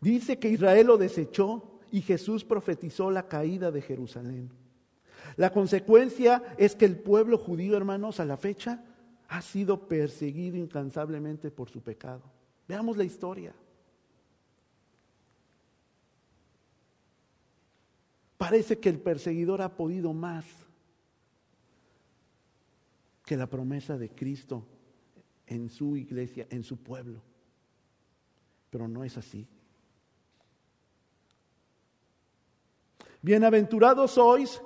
Dice 0.00 0.38
que 0.38 0.48
Israel 0.48 0.88
lo 0.88 0.98
desechó 0.98 1.80
y 1.90 2.02
Jesús 2.02 2.44
profetizó 2.44 3.10
la 3.10 3.28
caída 3.28 3.70
de 3.70 3.82
Jerusalén. 3.82 4.65
La 5.36 5.50
consecuencia 5.50 6.42
es 6.56 6.74
que 6.76 6.84
el 6.84 6.96
pueblo 6.98 7.38
judío, 7.38 7.76
hermanos, 7.76 8.20
a 8.20 8.24
la 8.24 8.36
fecha 8.36 8.84
ha 9.28 9.42
sido 9.42 9.88
perseguido 9.88 10.56
incansablemente 10.56 11.50
por 11.50 11.68
su 11.68 11.82
pecado. 11.82 12.22
Veamos 12.68 12.96
la 12.96 13.04
historia. 13.04 13.52
Parece 18.38 18.78
que 18.78 18.88
el 18.88 19.00
perseguidor 19.00 19.62
ha 19.62 19.76
podido 19.76 20.12
más 20.12 20.44
que 23.24 23.36
la 23.36 23.48
promesa 23.48 23.98
de 23.98 24.08
Cristo 24.10 24.64
en 25.46 25.68
su 25.68 25.96
iglesia, 25.96 26.46
en 26.50 26.62
su 26.62 26.76
pueblo. 26.76 27.20
Pero 28.70 28.86
no 28.88 29.04
es 29.04 29.16
así. 29.16 29.46
Bienaventurados 33.22 34.12
sois 34.12 34.62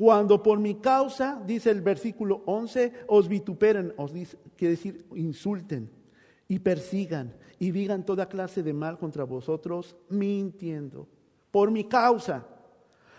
cuando 0.00 0.42
por 0.42 0.58
mi 0.58 0.76
causa, 0.76 1.42
dice 1.44 1.70
el 1.70 1.82
versículo 1.82 2.42
11, 2.46 3.04
os 3.08 3.28
vituperen, 3.28 3.92
os 3.98 4.14
dice, 4.14 4.38
quiere 4.56 4.70
decir 4.76 5.04
insulten 5.14 5.90
y 6.48 6.58
persigan 6.60 7.34
y 7.58 7.70
digan 7.70 8.06
toda 8.06 8.26
clase 8.26 8.62
de 8.62 8.72
mal 8.72 8.96
contra 8.96 9.24
vosotros, 9.24 9.94
mintiendo. 10.08 11.06
Por 11.50 11.70
mi 11.70 11.84
causa. 11.84 12.46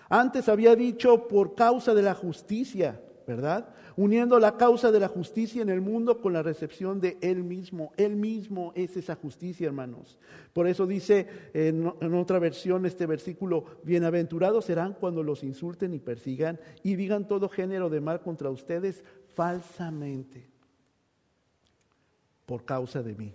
Antes 0.09 0.49
había 0.49 0.75
dicho 0.75 1.27
por 1.27 1.53
causa 1.53 1.93
de 1.93 2.01
la 2.01 2.15
justicia, 2.15 2.99
¿verdad? 3.27 3.69
Uniendo 3.95 4.39
la 4.39 4.57
causa 4.57 4.91
de 4.91 4.99
la 4.99 5.07
justicia 5.07 5.61
en 5.61 5.69
el 5.69 5.81
mundo 5.81 6.21
con 6.21 6.33
la 6.33 6.43
recepción 6.43 6.99
de 6.99 7.17
Él 7.21 7.43
mismo. 7.43 7.91
Él 7.97 8.15
mismo 8.15 8.71
es 8.75 8.97
esa 8.97 9.15
justicia, 9.15 9.67
hermanos. 9.67 10.17
Por 10.53 10.67
eso 10.67 10.87
dice 10.87 11.27
en, 11.53 11.87
otra 12.15 12.39
versión 12.39 12.85
este 12.85 13.05
versículo, 13.05 13.65
bienaventurados 13.83 14.65
serán 14.65 14.93
cuando 14.93 15.23
los 15.23 15.43
insulten 15.43 15.93
y 15.93 15.99
persigan 15.99 16.59
y 16.83 16.95
digan 16.95 17.27
todo 17.27 17.49
género 17.49 17.89
de 17.89 18.01
mal 18.01 18.21
contra 18.21 18.49
ustedes 18.49 19.03
falsamente 19.35 20.49
por 22.45 22.65
causa 22.65 23.01
de 23.01 23.15
mí. 23.15 23.33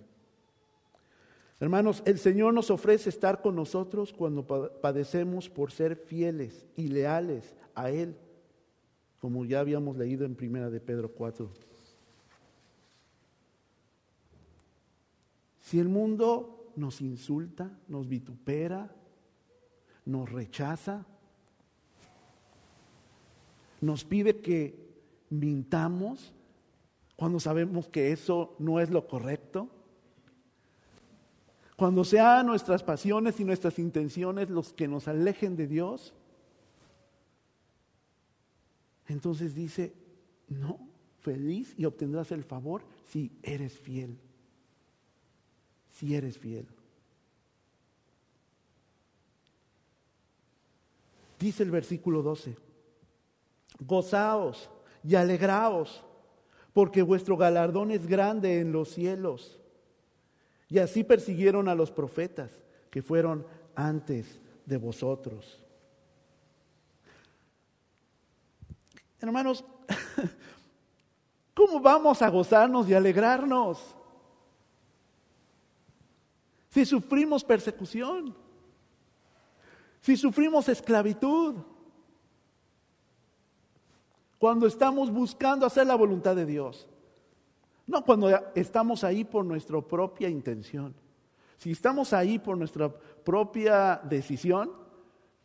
Hermanos, 1.58 2.02
el 2.04 2.18
Señor 2.18 2.52
nos 2.52 2.70
ofrece 2.70 3.08
estar 3.08 3.40
con 3.40 3.56
nosotros 3.56 4.12
cuando 4.12 4.46
padecemos 4.46 5.48
por 5.48 5.72
ser 5.72 5.96
fieles 5.96 6.66
y 6.76 6.88
leales 6.88 7.54
a 7.74 7.90
Él 7.90 8.14
como 9.26 9.44
ya 9.44 9.58
habíamos 9.58 9.96
leído 9.96 10.24
en 10.24 10.36
Primera 10.36 10.70
de 10.70 10.78
Pedro 10.78 11.10
4. 11.10 11.50
Si 15.58 15.80
el 15.80 15.88
mundo 15.88 16.70
nos 16.76 17.00
insulta, 17.00 17.76
nos 17.88 18.06
vitupera, 18.06 18.88
nos 20.04 20.30
rechaza, 20.30 21.04
nos 23.80 24.04
pide 24.04 24.38
que 24.40 24.94
mintamos 25.30 26.32
cuando 27.16 27.40
sabemos 27.40 27.88
que 27.88 28.12
eso 28.12 28.54
no 28.60 28.78
es 28.78 28.90
lo 28.90 29.08
correcto, 29.08 29.68
cuando 31.74 32.04
sean 32.04 32.46
nuestras 32.46 32.84
pasiones 32.84 33.40
y 33.40 33.44
nuestras 33.44 33.80
intenciones 33.80 34.50
los 34.50 34.72
que 34.72 34.86
nos 34.86 35.08
alejen 35.08 35.56
de 35.56 35.66
Dios, 35.66 36.14
entonces 39.08 39.54
dice, 39.54 39.92
no, 40.48 40.78
feliz 41.20 41.74
y 41.76 41.84
obtendrás 41.84 42.32
el 42.32 42.44
favor 42.44 42.82
si 43.04 43.30
eres 43.42 43.78
fiel. 43.78 44.18
Si 45.90 46.14
eres 46.14 46.38
fiel. 46.38 46.66
Dice 51.38 51.62
el 51.62 51.70
versículo 51.70 52.22
12, 52.22 52.56
gozaos 53.80 54.70
y 55.04 55.14
alegraos, 55.14 56.02
porque 56.72 57.02
vuestro 57.02 57.36
galardón 57.36 57.90
es 57.90 58.06
grande 58.06 58.60
en 58.60 58.72
los 58.72 58.90
cielos. 58.90 59.58
Y 60.68 60.78
así 60.78 61.04
persiguieron 61.04 61.68
a 61.68 61.74
los 61.74 61.90
profetas 61.90 62.50
que 62.90 63.02
fueron 63.02 63.46
antes 63.74 64.40
de 64.64 64.76
vosotros. 64.78 65.65
Hermanos, 69.20 69.64
¿cómo 71.54 71.80
vamos 71.80 72.20
a 72.22 72.28
gozarnos 72.28 72.88
y 72.88 72.94
alegrarnos? 72.94 73.96
Si 76.70 76.84
sufrimos 76.84 77.42
persecución, 77.42 78.34
si 80.02 80.16
sufrimos 80.16 80.68
esclavitud, 80.68 81.56
cuando 84.38 84.66
estamos 84.66 85.10
buscando 85.10 85.64
hacer 85.64 85.86
la 85.86 85.94
voluntad 85.94 86.36
de 86.36 86.44
Dios, 86.44 86.86
no 87.86 88.04
cuando 88.04 88.28
estamos 88.54 89.04
ahí 89.04 89.24
por 89.24 89.44
nuestra 89.44 89.80
propia 89.80 90.28
intención. 90.28 90.94
Si 91.56 91.70
estamos 91.70 92.12
ahí 92.12 92.38
por 92.38 92.58
nuestra 92.58 92.92
propia 92.92 94.00
decisión, 94.04 94.70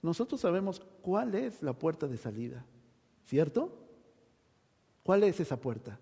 nosotros 0.01 0.41
sabemos 0.41 0.81
cuál 1.01 1.35
es 1.35 1.63
la 1.63 1.73
puerta 1.73 2.07
de 2.07 2.17
salida. 2.17 2.65
¿Cierto? 3.25 3.77
¿Cuál 5.03 5.23
es 5.23 5.39
esa 5.39 5.59
puerta? 5.59 5.99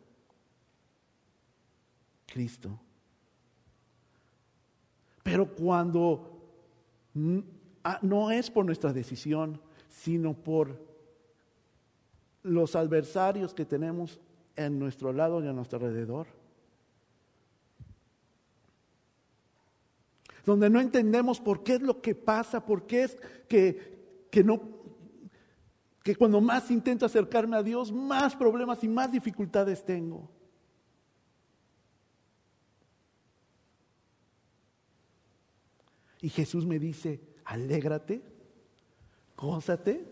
Cristo. 2.26 2.80
Pero 5.24 5.54
cuando 5.54 6.42
ah, 7.84 8.00
no 8.02 8.32
es 8.32 8.50
por 8.50 8.66
nuestra 8.66 8.94
decisión, 8.94 9.62
sino 9.90 10.34
por 10.34 10.90
los 12.44 12.76
adversarios 12.76 13.54
que 13.54 13.66
tenemos 13.66 14.20
en 14.56 14.80
nuestro 14.80 15.14
lado 15.14 15.44
y 15.44 15.48
a 15.48 15.54
nuestro 15.54 15.80
alrededor. 15.80 16.28
Donde 20.46 20.70
no 20.70 20.80
entendemos 20.80 21.40
por 21.40 21.64
qué 21.64 21.76
es 21.76 21.82
lo 21.82 22.02
que 22.02 22.16
pasa, 22.16 22.66
por 22.66 22.88
qué 22.88 23.04
es 23.04 23.18
que, 23.48 24.28
que 24.32 24.44
no 24.44 24.79
que 26.10 26.16
cuando 26.16 26.42
más 26.42 26.72
intento 26.72 27.06
acercarme 27.06 27.56
a 27.56 27.62
Dios, 27.62 27.92
más 27.92 28.36
problemas 28.36 28.84
y 28.84 28.88
más 28.88 29.12
dificultades 29.12 29.86
tengo. 29.86 30.28
Y 36.20 36.30
Jesús 36.30 36.66
me 36.66 36.80
dice, 36.80 37.22
alégrate, 37.46 38.24
gózate. 39.38 40.04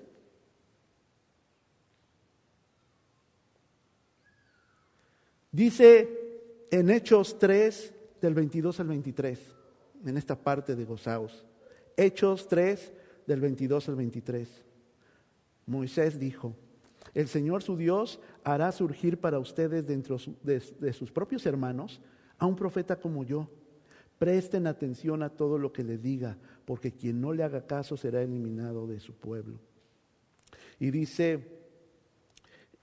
Dice 5.51 6.67
en 6.69 6.91
Hechos 6.91 7.39
3, 7.39 7.93
del 8.21 8.35
22 8.35 8.79
al 8.81 8.87
23, 8.89 9.39
en 10.05 10.15
esta 10.15 10.35
parte 10.35 10.75
de 10.75 10.85
gozaos. 10.85 11.43
Hechos 11.95 12.47
3, 12.47 12.93
del 13.25 13.41
22 13.41 13.89
al 13.89 13.95
23. 13.95 14.66
Moisés 15.67 16.17
dijo, 16.17 16.55
el 17.13 17.27
Señor 17.27 17.61
su 17.61 17.75
Dios 17.75 18.19
hará 18.43 18.71
surgir 18.71 19.19
para 19.19 19.37
ustedes 19.37 19.85
dentro 19.85 20.17
de, 20.41 20.93
sus 20.93 21.11
propios 21.11 21.45
hermanos 21.45 22.01
a 22.37 22.45
un 22.45 22.55
profeta 22.55 22.99
como 22.99 23.23
yo. 23.23 23.49
Presten 24.17 24.65
atención 24.65 25.21
a 25.21 25.29
todo 25.29 25.59
lo 25.59 25.71
que 25.71 25.83
le 25.83 25.97
diga, 25.97 26.37
porque 26.65 26.91
quien 26.91 27.21
no 27.21 27.33
le 27.33 27.43
haga 27.43 27.67
caso 27.67 27.97
será 27.97 28.21
eliminado 28.21 28.87
de 28.87 28.99
su 28.99 29.13
pueblo. 29.13 29.59
Y 30.79 30.89
dice 30.89 31.45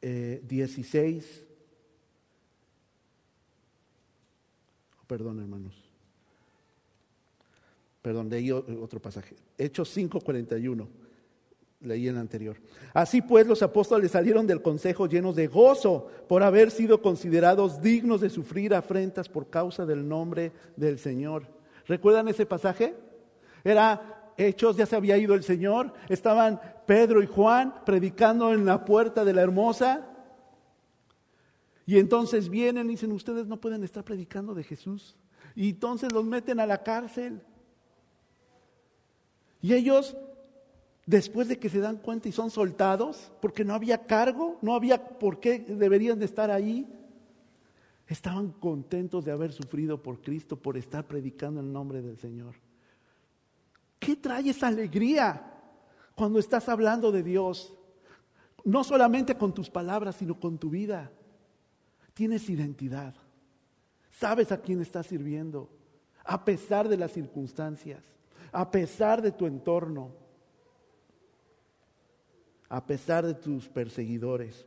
16, 0.00 1.24
eh, 1.24 1.46
perdón 5.06 5.40
hermanos, 5.40 5.74
perdón, 8.02 8.28
leí 8.28 8.50
otro 8.50 9.00
pasaje, 9.00 9.34
Hechos 9.56 9.96
5:41 9.96 11.03
leí 11.84 12.08
en 12.08 12.16
el 12.16 12.20
anterior. 12.20 12.56
Así 12.92 13.22
pues 13.22 13.46
los 13.46 13.62
apóstoles 13.62 14.10
salieron 14.10 14.46
del 14.46 14.62
consejo 14.62 15.06
llenos 15.06 15.36
de 15.36 15.46
gozo 15.46 16.08
por 16.28 16.42
haber 16.42 16.70
sido 16.70 17.00
considerados 17.02 17.80
dignos 17.80 18.20
de 18.20 18.30
sufrir 18.30 18.74
afrentas 18.74 19.28
por 19.28 19.50
causa 19.50 19.86
del 19.86 20.08
nombre 20.08 20.52
del 20.76 20.98
Señor. 20.98 21.46
¿Recuerdan 21.86 22.28
ese 22.28 22.46
pasaje? 22.46 22.94
Era 23.62 24.32
Hechos, 24.36 24.76
ya 24.76 24.86
se 24.86 24.96
había 24.96 25.16
ido 25.16 25.34
el 25.34 25.44
Señor, 25.44 25.92
estaban 26.08 26.60
Pedro 26.86 27.22
y 27.22 27.26
Juan 27.26 27.74
predicando 27.86 28.52
en 28.52 28.64
la 28.64 28.84
puerta 28.84 29.24
de 29.24 29.32
la 29.32 29.42
hermosa. 29.42 30.08
Y 31.86 31.98
entonces 31.98 32.48
vienen 32.48 32.86
y 32.86 32.90
dicen, 32.90 33.12
ustedes 33.12 33.46
no 33.46 33.60
pueden 33.60 33.84
estar 33.84 34.02
predicando 34.04 34.54
de 34.54 34.64
Jesús. 34.64 35.16
Y 35.54 35.70
entonces 35.70 36.12
los 36.12 36.24
meten 36.24 36.58
a 36.58 36.66
la 36.66 36.82
cárcel. 36.82 37.42
Y 39.60 39.74
ellos, 39.74 40.16
después 41.06 41.48
de 41.48 41.58
que 41.58 41.68
se 41.68 41.80
dan 41.80 41.96
cuenta 41.98 42.28
y 42.28 42.32
son 42.32 42.50
soltados, 42.50 43.32
porque 43.40 43.64
no 43.64 43.74
había 43.74 44.06
cargo, 44.06 44.58
no 44.62 44.74
había 44.74 45.18
por 45.18 45.40
qué 45.40 45.58
deberían 45.58 46.18
de 46.18 46.24
estar 46.24 46.50
ahí, 46.50 46.86
estaban 48.06 48.50
contentos 48.52 49.24
de 49.24 49.32
haber 49.32 49.52
sufrido 49.52 50.02
por 50.02 50.20
Cristo, 50.20 50.56
por 50.56 50.76
estar 50.76 51.06
predicando 51.06 51.60
el 51.60 51.72
nombre 51.72 52.02
del 52.02 52.18
Señor. 52.18 52.54
¿Qué 53.98 54.16
trae 54.16 54.50
esa 54.50 54.68
alegría 54.68 55.42
cuando 56.14 56.38
estás 56.38 56.68
hablando 56.68 57.10
de 57.10 57.22
Dios? 57.22 57.74
No 58.64 58.84
solamente 58.84 59.36
con 59.36 59.54
tus 59.54 59.70
palabras, 59.70 60.16
sino 60.16 60.38
con 60.38 60.58
tu 60.58 60.70
vida. 60.70 61.10
Tienes 62.12 62.48
identidad. 62.48 63.14
Sabes 64.10 64.52
a 64.52 64.60
quién 64.60 64.80
estás 64.80 65.06
sirviendo, 65.06 65.68
a 66.24 66.44
pesar 66.44 66.88
de 66.88 66.96
las 66.96 67.12
circunstancias, 67.12 68.02
a 68.52 68.70
pesar 68.70 69.20
de 69.20 69.32
tu 69.32 69.46
entorno, 69.46 70.12
a 72.68 72.84
pesar 72.84 73.26
de 73.26 73.34
tus 73.34 73.68
perseguidores. 73.68 74.66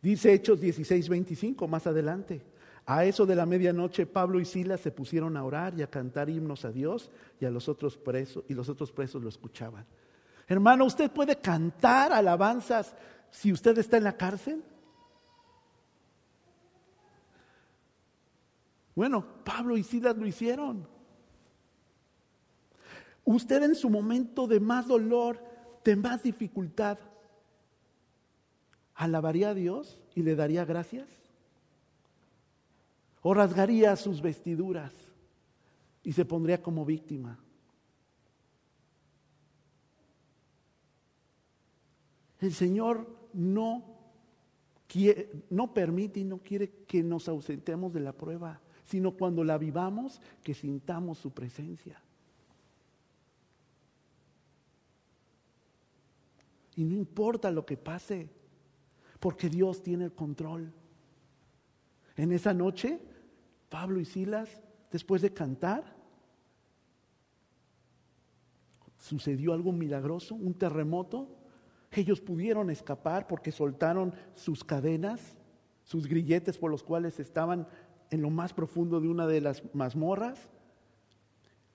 Dice 0.00 0.32
Hechos 0.32 0.60
16, 0.60 1.08
25, 1.08 1.68
más 1.68 1.86
adelante. 1.86 2.42
A 2.86 3.04
eso 3.04 3.26
de 3.26 3.34
la 3.34 3.44
medianoche 3.44 4.06
Pablo 4.06 4.40
y 4.40 4.46
Silas 4.46 4.80
se 4.80 4.90
pusieron 4.90 5.36
a 5.36 5.44
orar 5.44 5.74
y 5.78 5.82
a 5.82 5.90
cantar 5.90 6.30
himnos 6.30 6.64
a 6.64 6.72
Dios 6.72 7.10
y 7.38 7.44
a 7.44 7.50
los 7.50 7.68
otros 7.68 7.98
presos 7.98 8.44
y 8.48 8.54
los 8.54 8.68
otros 8.68 8.92
presos 8.92 9.22
lo 9.22 9.28
escuchaban. 9.28 9.84
Hermano, 10.46 10.86
¿usted 10.86 11.10
puede 11.10 11.36
cantar 11.36 12.12
alabanzas 12.12 12.94
si 13.30 13.52
usted 13.52 13.76
está 13.76 13.98
en 13.98 14.04
la 14.04 14.16
cárcel? 14.16 14.64
Bueno, 18.94 19.24
Pablo 19.44 19.76
y 19.76 19.82
Silas 19.82 20.16
lo 20.16 20.26
hicieron. 20.26 20.88
Usted 23.24 23.62
en 23.62 23.74
su 23.74 23.90
momento 23.90 24.46
de 24.46 24.58
más 24.58 24.88
dolor, 24.88 25.38
de 25.88 25.96
más 25.96 26.22
dificultad, 26.22 26.98
alabaría 28.94 29.48
a 29.48 29.54
Dios 29.54 29.98
y 30.14 30.22
le 30.22 30.36
daría 30.36 30.66
gracias. 30.66 31.08
O 33.22 33.32
rasgaría 33.32 33.96
sus 33.96 34.20
vestiduras 34.20 34.92
y 36.02 36.12
se 36.12 36.26
pondría 36.26 36.62
como 36.62 36.84
víctima. 36.84 37.38
El 42.40 42.52
Señor 42.52 43.08
no, 43.32 43.82
no 45.48 45.72
permite 45.72 46.20
y 46.20 46.24
no 46.24 46.36
quiere 46.36 46.84
que 46.86 47.02
nos 47.02 47.28
ausentemos 47.28 47.94
de 47.94 48.00
la 48.00 48.12
prueba 48.12 48.60
sino 48.84 49.12
cuando 49.12 49.44
la 49.44 49.58
vivamos, 49.58 50.18
que 50.42 50.54
sintamos 50.54 51.18
su 51.18 51.30
presencia. 51.30 52.00
Y 56.78 56.84
no 56.84 56.94
importa 56.94 57.50
lo 57.50 57.66
que 57.66 57.76
pase, 57.76 58.30
porque 59.18 59.48
Dios 59.48 59.82
tiene 59.82 60.04
el 60.04 60.12
control. 60.12 60.72
En 62.14 62.30
esa 62.30 62.54
noche, 62.54 63.00
Pablo 63.68 63.98
y 63.98 64.04
Silas, 64.04 64.62
después 64.92 65.20
de 65.20 65.34
cantar, 65.34 65.96
sucedió 68.96 69.54
algo 69.54 69.72
milagroso, 69.72 70.36
un 70.36 70.54
terremoto. 70.54 71.36
Ellos 71.90 72.20
pudieron 72.20 72.70
escapar 72.70 73.26
porque 73.26 73.50
soltaron 73.50 74.14
sus 74.36 74.62
cadenas, 74.62 75.36
sus 75.82 76.06
grilletes 76.06 76.58
por 76.58 76.70
los 76.70 76.84
cuales 76.84 77.18
estaban 77.18 77.66
en 78.10 78.22
lo 78.22 78.30
más 78.30 78.52
profundo 78.52 79.00
de 79.00 79.08
una 79.08 79.26
de 79.26 79.40
las 79.40 79.64
mazmorras 79.74 80.48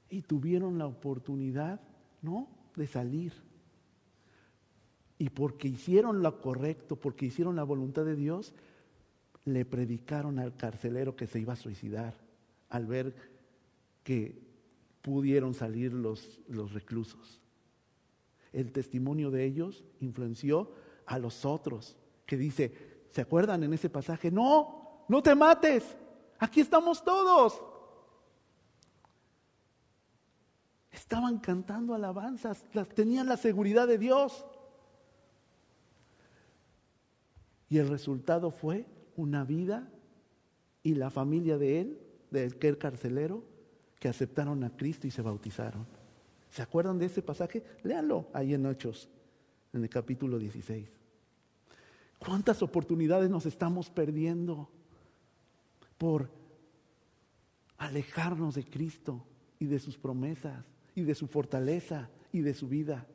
y 0.07 0.21
tuvieron 0.21 0.77
la 0.77 0.87
oportunidad, 0.87 1.81
¿no?, 2.21 2.47
de 2.77 2.87
salir. 2.87 3.33
Y 5.17 5.29
porque 5.29 5.67
hicieron 5.67 6.21
lo 6.21 6.41
correcto, 6.41 6.95
porque 6.95 7.25
hicieron 7.25 7.55
la 7.55 7.63
voluntad 7.63 8.05
de 8.05 8.15
Dios, 8.15 8.53
le 9.45 9.65
predicaron 9.65 10.39
al 10.39 10.55
carcelero 10.55 11.15
que 11.15 11.27
se 11.27 11.39
iba 11.39 11.53
a 11.53 11.57
suicidar 11.57 12.15
al 12.69 12.87
ver 12.87 13.13
que 14.03 14.41
pudieron 15.01 15.53
salir 15.53 15.93
los, 15.93 16.41
los 16.47 16.73
reclusos. 16.73 17.39
El 18.51 18.71
testimonio 18.71 19.31
de 19.31 19.45
ellos 19.45 19.83
influenció 19.99 20.71
a 21.05 21.19
los 21.19 21.45
otros, 21.45 21.95
que 22.25 22.37
dice, 22.37 23.05
¿se 23.11 23.21
acuerdan 23.21 23.63
en 23.63 23.73
ese 23.73 23.89
pasaje? 23.89 24.31
No, 24.31 25.05
no 25.09 25.21
te 25.21 25.35
mates, 25.35 25.83
Aquí 26.43 26.59
estamos 26.59 27.01
todos. 27.05 27.61
Estaban 30.91 31.39
cantando 31.39 31.95
alabanzas, 31.95 32.65
tenían 32.93 33.27
la 33.27 33.37
seguridad 33.37 33.87
de 33.87 33.97
Dios. 33.97 34.45
Y 37.73 37.79
el 37.79 37.87
resultado 37.87 38.51
fue 38.51 38.85
una 39.15 39.43
vida 39.43 39.89
y 40.83 40.93
la 40.93 41.09
familia 41.09 41.57
de 41.57 41.81
él, 41.81 41.97
de 42.29 42.45
aquel 42.45 42.77
carcelero, 42.77 43.43
que 43.99 44.07
aceptaron 44.07 44.63
a 44.63 44.69
Cristo 44.77 45.07
y 45.07 45.09
se 45.09 45.23
bautizaron. 45.23 45.87
¿Se 46.51 46.61
acuerdan 46.61 46.99
de 46.99 47.07
ese 47.07 47.23
pasaje? 47.23 47.63
Léanlo 47.81 48.27
ahí 48.31 48.53
en 48.53 48.67
Hechos, 48.67 49.09
en 49.73 49.81
el 49.81 49.89
capítulo 49.89 50.37
16. 50.37 50.87
¿Cuántas 52.19 52.61
oportunidades 52.61 53.31
nos 53.31 53.47
estamos 53.47 53.89
perdiendo? 53.89 54.69
por 55.97 56.29
alejarnos 57.77 58.55
de 58.55 58.65
Cristo 58.65 59.25
y 59.57 59.65
de 59.67 59.79
sus 59.79 59.97
promesas 59.97 60.65
y 60.95 61.03
de 61.03 61.15
su 61.15 61.27
fortaleza 61.27 62.09
y 62.33 62.41
de 62.41 62.53
su 62.53 62.67
vida. 62.67 63.07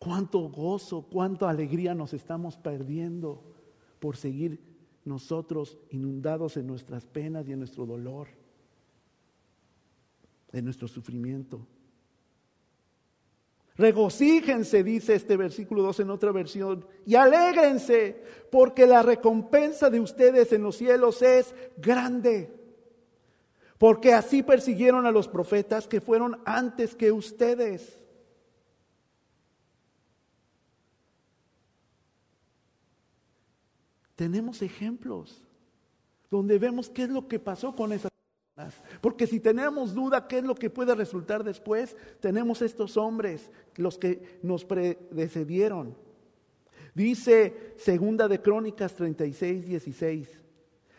Cuánto 0.00 0.40
gozo, 0.48 1.02
cuánta 1.02 1.50
alegría 1.50 1.94
nos 1.94 2.14
estamos 2.14 2.56
perdiendo 2.56 3.44
por 3.98 4.16
seguir 4.16 4.58
nosotros 5.04 5.76
inundados 5.90 6.56
en 6.56 6.66
nuestras 6.66 7.04
penas 7.04 7.46
y 7.46 7.52
en 7.52 7.58
nuestro 7.58 7.84
dolor, 7.84 8.28
en 10.52 10.64
nuestro 10.64 10.88
sufrimiento. 10.88 11.66
Regocíjense, 13.76 14.82
dice 14.82 15.16
este 15.16 15.36
versículo 15.36 15.82
2 15.82 16.00
en 16.00 16.10
otra 16.10 16.32
versión, 16.32 16.86
y 17.04 17.16
alégrense, 17.16 18.24
porque 18.50 18.86
la 18.86 19.02
recompensa 19.02 19.90
de 19.90 20.00
ustedes 20.00 20.50
en 20.54 20.62
los 20.62 20.76
cielos 20.76 21.20
es 21.20 21.54
grande. 21.76 22.58
Porque 23.76 24.14
así 24.14 24.42
persiguieron 24.42 25.04
a 25.04 25.10
los 25.10 25.28
profetas 25.28 25.86
que 25.86 26.00
fueron 26.00 26.40
antes 26.46 26.94
que 26.94 27.12
ustedes. 27.12 28.00
Tenemos 34.20 34.60
ejemplos 34.60 35.42
donde 36.30 36.58
vemos 36.58 36.90
qué 36.90 37.04
es 37.04 37.08
lo 37.08 37.26
que 37.26 37.38
pasó 37.38 37.74
con 37.74 37.90
esas 37.90 38.10
porque 39.00 39.26
si 39.26 39.40
tenemos 39.40 39.94
duda 39.94 40.28
qué 40.28 40.40
es 40.40 40.44
lo 40.44 40.54
que 40.54 40.68
puede 40.68 40.94
resultar 40.94 41.42
después, 41.42 41.96
tenemos 42.20 42.60
estos 42.60 42.98
hombres, 42.98 43.50
los 43.76 43.96
que 43.96 44.38
nos 44.42 44.66
predecedieron. 44.66 45.96
Dice 46.94 47.72
Segunda 47.78 48.28
de 48.28 48.42
Crónicas 48.42 48.94
36, 48.94 49.64
16. 49.64 50.28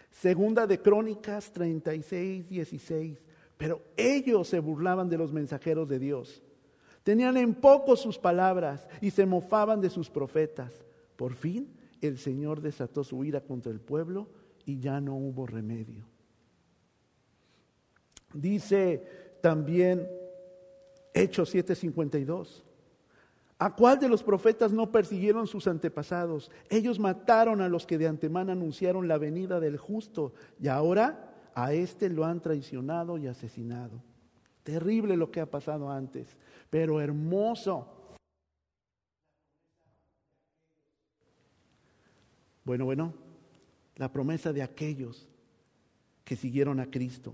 Segunda 0.10 0.66
de 0.66 0.82
Crónicas 0.82 1.52
36, 1.52 2.50
16. 2.50 3.20
Pero 3.56 3.84
ellos 3.98 4.48
se 4.48 4.58
burlaban 4.58 5.10
de 5.10 5.20
los 5.20 5.32
mensajeros 5.32 5.88
de 5.88 6.00
Dios. 6.00 6.42
Tenían 7.04 7.38
en 7.38 7.54
poco 7.54 7.96
sus 7.96 8.18
palabras 8.18 8.88
y 9.00 9.12
se 9.12 9.28
mofaban 9.28 9.80
de 9.80 9.92
sus 9.92 10.10
profetas. 10.10 10.74
Por 11.16 11.36
fin 11.36 11.81
el 12.02 12.18
Señor 12.18 12.62
desató 12.62 13.04
su 13.04 13.24
ira 13.24 13.42
contra 13.42 13.72
el 13.72 13.80
pueblo 13.80 14.30
y 14.66 14.80
ya 14.80 15.00
no 15.00 15.16
hubo 15.16 15.46
remedio. 15.46 16.06
Dice 18.34 19.38
también 19.42 20.08
Hechos 21.14 21.54
7:52. 21.54 22.64
¿A 23.60 23.76
cuál 23.76 24.00
de 24.00 24.10
los 24.10 24.24
profetas 24.24 24.74
no 24.74 24.92
persiguieron 24.92 25.46
sus 25.46 25.68
antepasados? 25.68 26.50
Ellos 26.70 26.98
mataron 26.98 27.62
a 27.62 27.70
los 27.70 27.86
que 27.86 28.00
de 28.00 28.08
antemano 28.08 28.52
anunciaron 28.52 29.08
la 29.08 29.20
venida 29.20 29.60
del 29.60 29.78
justo 29.78 30.34
y 30.60 30.68
ahora 30.68 31.32
a 31.54 31.74
este 31.74 32.10
lo 32.10 32.26
han 32.26 32.42
traicionado 32.42 33.20
y 33.20 33.28
asesinado. 33.28 34.02
Terrible 34.64 35.16
lo 35.16 35.30
que 35.30 35.42
ha 35.42 35.46
pasado 35.46 35.92
antes, 35.92 36.38
pero 36.72 37.02
hermoso. 37.02 38.01
Bueno, 42.72 42.86
bueno, 42.86 43.14
la 43.98 44.14
promesa 44.14 44.54
de 44.54 44.64
aquellos 44.64 45.28
que 46.24 46.38
siguieron 46.38 46.80
a 46.80 46.90
Cristo. 46.90 47.34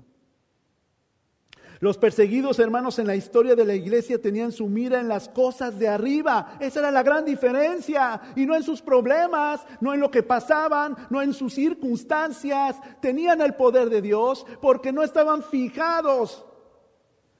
Los 1.80 2.00
perseguidos 2.00 2.58
hermanos 2.58 2.98
en 2.98 3.06
la 3.06 3.16
historia 3.16 3.56
de 3.56 3.64
la 3.64 3.76
iglesia 3.76 4.20
tenían 4.20 4.52
su 4.52 4.66
mira 4.66 5.00
en 5.00 5.08
las 5.08 5.30
cosas 5.30 5.78
de 5.78 5.90
arriba. 5.90 6.58
Esa 6.60 6.80
era 6.80 6.90
la 6.90 7.04
gran 7.04 7.24
diferencia. 7.24 8.20
Y 8.36 8.48
no 8.48 8.56
en 8.56 8.64
sus 8.64 8.82
problemas, 8.82 9.64
no 9.80 9.94
en 9.94 10.00
lo 10.00 10.10
que 10.10 10.24
pasaban, 10.24 10.98
no 11.12 11.22
en 11.22 11.34
sus 11.34 11.54
circunstancias. 11.54 12.78
Tenían 13.00 13.40
el 13.40 13.54
poder 13.54 13.92
de 13.92 14.02
Dios 14.02 14.44
porque 14.60 14.92
no 14.92 15.04
estaban 15.04 15.44
fijados 15.44 16.48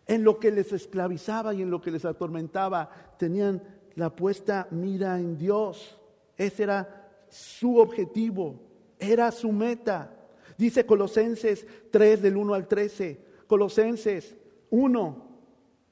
en 0.06 0.24
lo 0.24 0.38
que 0.38 0.52
les 0.52 0.72
esclavizaba 0.72 1.52
y 1.56 1.64
en 1.64 1.72
lo 1.72 1.82
que 1.82 1.90
les 1.90 2.06
atormentaba. 2.06 2.92
Tenían 3.18 3.64
la 3.96 4.16
puesta 4.16 4.68
mira 4.70 5.18
en 5.18 5.36
Dios. 5.36 5.98
Ese 6.38 6.62
era 6.62 6.97
su 7.30 7.78
objetivo, 7.78 8.60
era 9.00 9.32
su 9.32 9.52
meta. 9.52 10.14
Dice 10.58 10.86
Colosenses 10.86 11.66
3 11.92 12.22
del 12.22 12.38
1 12.38 12.54
al 12.54 12.68
13. 12.68 13.20
Colosenses 13.48 14.36
1 14.70 15.28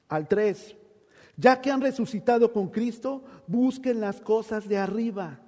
al 0.08 0.28
3. 0.28 0.76
Ya 1.36 1.60
que 1.60 1.70
han 1.70 1.80
resucitado 1.80 2.52
con 2.52 2.68
Cristo, 2.68 3.22
busquen 3.46 4.00
las 4.00 4.20
cosas 4.20 4.66
de 4.66 4.78
arriba, 4.78 5.40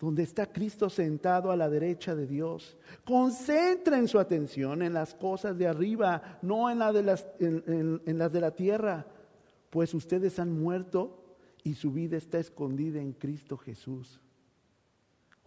donde 0.00 0.22
está 0.24 0.46
Cristo 0.46 0.90
sentado 0.90 1.50
a 1.50 1.56
la 1.56 1.68
derecha 1.68 2.14
de 2.14 2.26
Dios. 2.26 2.76
Concentren 3.04 4.08
su 4.08 4.18
atención 4.18 4.82
en 4.82 4.94
las 4.94 5.14
cosas 5.14 5.56
de 5.56 5.68
arriba, 5.68 6.38
no 6.42 6.70
en, 6.70 6.78
de 6.78 7.02
las, 7.02 7.26
en 7.38 8.18
las 8.18 8.32
de 8.32 8.40
la 8.40 8.50
tierra, 8.50 9.06
pues 9.70 9.94
ustedes 9.94 10.38
han 10.38 10.52
muerto 10.52 11.36
y 11.62 11.74
su 11.74 11.92
vida 11.92 12.16
está 12.16 12.38
escondida 12.38 13.00
en 13.00 13.12
Cristo 13.12 13.56
Jesús. 13.56 14.20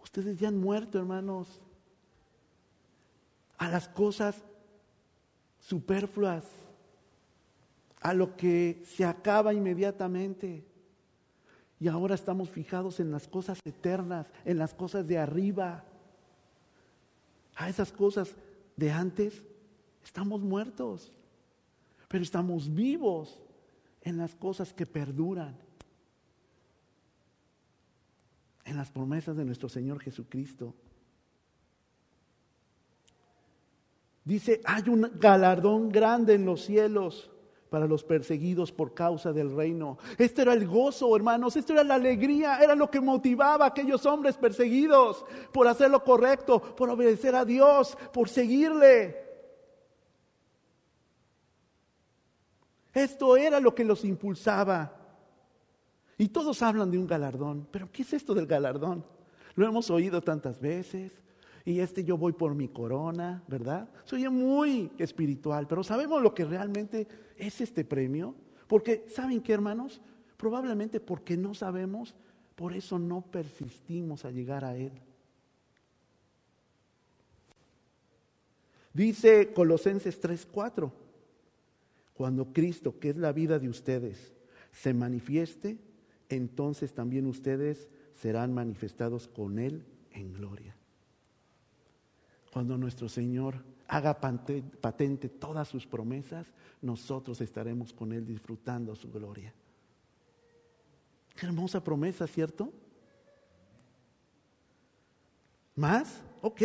Ustedes 0.04 0.38
ya 0.38 0.48
han 0.48 0.58
muerto, 0.58 0.98
hermanos, 0.98 1.60
a 3.56 3.68
las 3.68 3.88
cosas 3.88 4.44
superfluas, 5.58 6.44
a 8.00 8.12
lo 8.12 8.36
que 8.36 8.82
se 8.84 9.04
acaba 9.04 9.54
inmediatamente. 9.54 10.62
Y 11.80 11.88
ahora 11.88 12.14
estamos 12.14 12.50
fijados 12.50 13.00
en 13.00 13.10
las 13.10 13.26
cosas 13.26 13.58
eternas, 13.64 14.30
en 14.44 14.58
las 14.58 14.74
cosas 14.74 15.06
de 15.06 15.18
arriba. 15.18 15.84
A 17.56 17.70
esas 17.70 17.90
cosas 17.90 18.36
de 18.76 18.92
antes 18.92 19.42
estamos 20.04 20.42
muertos, 20.42 21.12
pero 22.08 22.22
estamos 22.22 22.72
vivos 22.72 23.40
en 24.02 24.18
las 24.18 24.34
cosas 24.34 24.72
que 24.74 24.84
perduran, 24.84 25.56
en 28.64 28.76
las 28.76 28.90
promesas 28.90 29.36
de 29.36 29.44
nuestro 29.44 29.68
Señor 29.68 30.00
Jesucristo. 30.00 30.74
Dice, 34.24 34.60
hay 34.64 34.88
un 34.88 35.10
galardón 35.16 35.90
grande 35.90 36.34
en 36.34 36.46
los 36.46 36.62
cielos 36.62 37.30
para 37.68 37.86
los 37.86 38.04
perseguidos 38.04 38.72
por 38.72 38.94
causa 38.94 39.32
del 39.32 39.54
reino. 39.54 39.98
Este 40.16 40.42
era 40.42 40.54
el 40.54 40.66
gozo, 40.66 41.14
hermanos, 41.14 41.56
esto 41.56 41.72
era 41.74 41.84
la 41.84 41.96
alegría, 41.96 42.58
era 42.62 42.74
lo 42.74 42.90
que 42.90 43.00
motivaba 43.00 43.64
a 43.64 43.68
aquellos 43.68 44.06
hombres 44.06 44.36
perseguidos 44.36 45.26
por 45.52 45.68
hacer 45.68 45.90
lo 45.90 46.02
correcto, 46.02 46.60
por 46.60 46.88
obedecer 46.88 47.34
a 47.34 47.44
Dios, 47.44 47.98
por 48.12 48.28
seguirle. 48.28 49.24
Esto 52.94 53.36
era 53.36 53.58
lo 53.58 53.74
que 53.74 53.84
los 53.84 54.04
impulsaba. 54.04 55.03
Y 56.16 56.28
todos 56.28 56.62
hablan 56.62 56.90
de 56.90 56.98
un 56.98 57.06
galardón, 57.06 57.66
pero 57.70 57.90
¿qué 57.90 58.02
es 58.02 58.12
esto 58.12 58.34
del 58.34 58.46
galardón? 58.46 59.04
Lo 59.56 59.66
hemos 59.66 59.90
oído 59.90 60.20
tantas 60.22 60.60
veces, 60.60 61.12
y 61.64 61.80
este 61.80 62.04
yo 62.04 62.18
voy 62.18 62.32
por 62.32 62.54
mi 62.54 62.68
corona, 62.68 63.42
¿verdad? 63.48 63.88
Soy 64.04 64.28
muy 64.28 64.92
espiritual, 64.98 65.66
pero 65.66 65.82
¿sabemos 65.82 66.22
lo 66.22 66.34
que 66.34 66.44
realmente 66.44 67.08
es 67.36 67.60
este 67.60 67.84
premio? 67.84 68.34
Porque, 68.66 69.06
¿saben 69.08 69.40
qué, 69.40 69.52
hermanos? 69.52 70.00
Probablemente 70.36 71.00
porque 71.00 71.36
no 71.36 71.54
sabemos, 71.54 72.14
por 72.54 72.74
eso 72.74 72.98
no 72.98 73.22
persistimos 73.22 74.24
a 74.24 74.30
llegar 74.30 74.64
a 74.64 74.76
Él. 74.76 74.92
Dice 78.92 79.52
Colosenses 79.52 80.20
3:4, 80.20 80.92
cuando 82.12 82.52
Cristo, 82.52 82.98
que 83.00 83.10
es 83.10 83.16
la 83.16 83.32
vida 83.32 83.58
de 83.58 83.68
ustedes, 83.68 84.32
se 84.70 84.94
manifieste, 84.94 85.78
entonces 86.28 86.92
también 86.92 87.26
ustedes 87.26 87.88
serán 88.14 88.52
manifestados 88.52 89.28
con 89.28 89.58
Él 89.58 89.84
en 90.12 90.32
gloria 90.32 90.74
cuando 92.54 92.78
nuestro 92.78 93.08
Señor 93.08 93.56
haga 93.88 94.20
patente 94.20 95.28
todas 95.28 95.66
sus 95.66 95.88
promesas, 95.88 96.46
nosotros 96.80 97.40
estaremos 97.40 97.92
con 97.92 98.12
Él 98.12 98.24
disfrutando 98.24 98.94
su 98.94 99.10
gloria. 99.10 99.52
Qué 101.34 101.46
hermosa 101.46 101.82
promesa, 101.82 102.28
¿cierto? 102.28 102.72
¿Más? 105.74 106.22
Ok. 106.42 106.62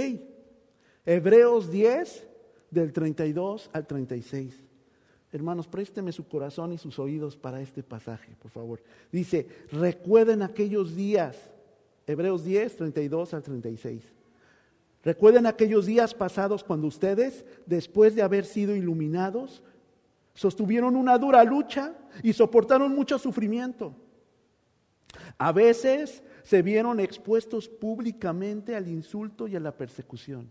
Hebreos 1.08 1.72
10, 1.72 2.28
del 2.70 2.94
32 2.94 3.72
al 3.74 3.88
36. 3.88 4.64
Hermanos, 5.32 5.68
présteme 5.68 6.12
su 6.12 6.28
corazón 6.28 6.74
y 6.74 6.78
sus 6.78 6.98
oídos 6.98 7.38
para 7.38 7.62
este 7.62 7.84
pasaje, 7.84 8.36
por 8.42 8.50
favor. 8.50 8.82
Dice, 9.12 9.48
recuerden 9.72 10.42
aquellos 10.42 10.96
días, 10.96 11.38
Hebreos 12.08 12.44
10, 12.44 12.76
32 12.78 13.34
al 13.34 13.44
36 13.44 14.04
Recuerden 15.04 15.46
aquellos 15.46 15.86
días 15.86 16.14
pasados 16.14 16.64
cuando 16.64 16.88
ustedes, 16.88 17.46
después 17.66 18.16
de 18.16 18.22
haber 18.22 18.46
sido 18.46 18.76
iluminados, 18.76 19.64
sostuvieron 20.34 20.96
una 20.96 21.18
dura 21.18 21.44
lucha 21.44 21.94
y 22.22 22.34
soportaron 22.34 22.94
mucho 22.94 23.18
sufrimiento. 23.18 23.96
A 25.38 25.52
veces 25.52 26.22
se 26.44 26.62
vieron 26.62 27.00
expuestos 27.00 27.70
públicamente 27.70 28.76
al 28.76 28.88
insulto 28.88 29.48
y 29.48 29.56
a 29.56 29.60
la 29.60 29.76
persecución. 29.76 30.50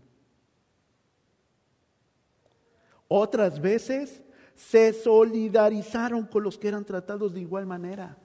Otras 3.07 3.61
veces 3.61 4.21
se 4.59 4.91
solidarizaron 4.91 6.25
con 6.25 6.43
los 6.43 6.57
que 6.57 6.67
eran 6.67 6.83
tratados 6.83 7.33
de 7.33 7.39
igual 7.39 7.65
manera. 7.65 8.17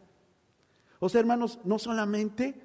O 0.98 1.08
sea, 1.08 1.20
hermanos, 1.20 1.60
no 1.62 1.78
solamente 1.78 2.60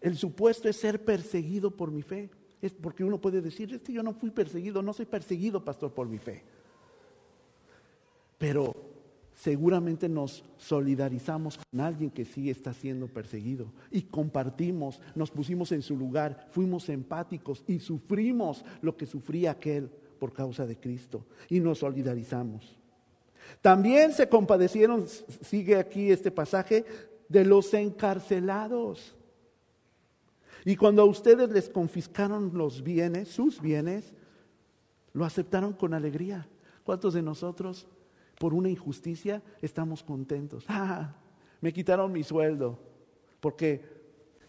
el 0.00 0.16
supuesto 0.16 0.68
es 0.68 0.76
ser 0.76 1.04
perseguido 1.04 1.70
por 1.70 1.92
mi 1.92 2.02
fe, 2.02 2.30
es 2.60 2.72
porque 2.72 3.04
uno 3.04 3.20
puede 3.20 3.40
decir, 3.40 3.72
este 3.72 3.92
yo 3.92 4.02
no 4.02 4.12
fui 4.12 4.30
perseguido, 4.30 4.82
no 4.82 4.92
soy 4.92 5.06
perseguido, 5.06 5.64
pastor, 5.64 5.94
por 5.94 6.08
mi 6.08 6.18
fe. 6.18 6.42
Pero 8.38 8.74
seguramente 9.34 10.08
nos 10.08 10.44
solidarizamos 10.56 11.58
con 11.58 11.80
alguien 11.80 12.10
que 12.10 12.24
sí 12.24 12.50
está 12.50 12.74
siendo 12.74 13.06
perseguido 13.06 13.72
y 13.92 14.02
compartimos, 14.02 15.00
nos 15.14 15.30
pusimos 15.30 15.70
en 15.70 15.82
su 15.82 15.96
lugar, 15.96 16.48
fuimos 16.50 16.88
empáticos 16.88 17.62
y 17.68 17.78
sufrimos 17.78 18.64
lo 18.80 18.96
que 18.96 19.06
sufría 19.06 19.52
aquel 19.52 19.88
por 20.18 20.32
causa 20.32 20.66
de 20.66 20.76
Cristo 20.76 21.24
y 21.48 21.60
nos 21.60 21.78
solidarizamos. 21.78 22.81
También 23.60 24.12
se 24.12 24.28
compadecieron, 24.28 25.06
sigue 25.42 25.76
aquí 25.76 26.10
este 26.10 26.30
pasaje, 26.30 26.84
de 27.28 27.44
los 27.44 27.72
encarcelados. 27.74 29.14
Y 30.64 30.76
cuando 30.76 31.02
a 31.02 31.06
ustedes 31.06 31.50
les 31.50 31.68
confiscaron 31.68 32.52
los 32.54 32.82
bienes, 32.82 33.28
sus 33.28 33.60
bienes, 33.60 34.12
lo 35.12 35.24
aceptaron 35.24 35.72
con 35.72 35.94
alegría. 35.94 36.46
¿Cuántos 36.84 37.14
de 37.14 37.22
nosotros 37.22 37.86
por 38.38 38.54
una 38.54 38.68
injusticia 38.68 39.42
estamos 39.60 40.02
contentos? 40.02 40.64
Ah, 40.68 41.14
me 41.60 41.72
quitaron 41.72 42.10
mi 42.10 42.24
sueldo 42.24 42.76
porque 43.40 43.80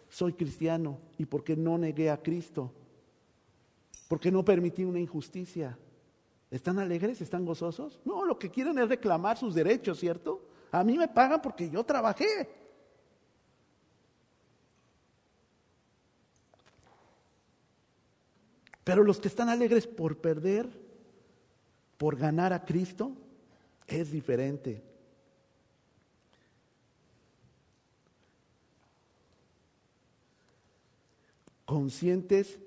soy 0.10 0.34
cristiano 0.34 0.99
y 1.17 1.25
porque 1.25 1.56
no 1.56 1.77
negué 1.77 2.10
a 2.10 2.21
Cristo, 2.21 2.71
porque 4.08 4.32
no 4.32 4.44
permití 4.44 4.83
una 4.83 5.00
injusticia. 5.00 5.77
¿Están 6.54 6.77
alegres? 6.77 7.19
¿Están 7.19 7.45
gozosos? 7.45 7.99
No, 8.06 8.23
lo 8.23 8.37
que 8.37 8.51
quieren 8.51 8.77
es 8.77 8.87
reclamar 8.87 9.39
sus 9.39 9.56
derechos, 9.56 9.99
¿cierto? 9.99 10.39
A 10.71 10.83
mí 10.83 10.99
me 10.99 11.08
pagan 11.08 11.41
porque 11.41 11.67
yo 11.67 11.83
trabajé. 11.83 12.47
Pero 18.83 19.04
los 19.04 19.19
que 19.19 19.29
están 19.29 19.49
alegres 19.49 19.87
por 19.87 20.19
perder, 20.19 20.69
por 21.97 22.17
ganar 22.17 22.54
a 22.54 22.63
Cristo, 22.63 23.13
es 23.87 24.12
diferente. 24.12 24.83
Conscientes 31.65 32.60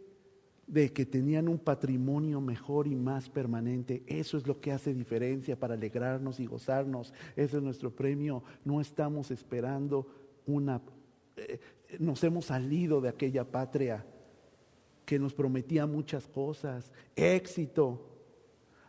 de 0.67 0.93
que 0.93 1.07
tenían 1.07 1.49
un 1.49 1.59
patrimonio 1.59 2.41
mejor 2.41 2.87
y 2.87 2.95
más 2.97 3.29
permanente. 3.29 4.03
Eso 4.07 4.37
es 4.37 4.47
lo 4.47 4.61
que 4.61 4.73
hace 4.73 4.93
diferencia 4.93 5.59
para 5.59 5.75
alegrarnos 5.75 6.41
y 6.41 6.47
gozarnos. 6.47 7.13
Ese 7.37 7.59
es 7.59 7.63
nuestro 7.63 7.95
premio. 7.95 8.43
No 8.65 8.81
estamos 8.81 9.31
esperando 9.31 10.07
una... 10.47 10.81
Eh, 11.37 11.61
nos 12.01 12.25
hemos 12.25 12.47
salido 12.47 13.01
de 13.01 13.09
aquella 13.09 13.45
patria 13.45 14.05
que 15.05 15.19
nos 15.21 15.33
prometía 15.33 15.87
muchas 15.87 16.27
cosas, 16.27 16.93
éxito. 17.15 18.13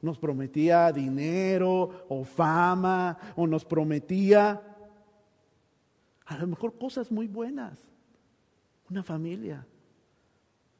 Nos 0.01 0.17
prometía 0.17 0.91
dinero 0.91 2.05
o 2.09 2.23
fama 2.23 3.17
o 3.35 3.45
nos 3.45 3.63
prometía 3.63 4.63
a 6.25 6.37
lo 6.37 6.47
mejor 6.47 6.77
cosas 6.77 7.11
muy 7.11 7.27
buenas, 7.27 7.79
una 8.89 9.01
familia. 9.01 9.65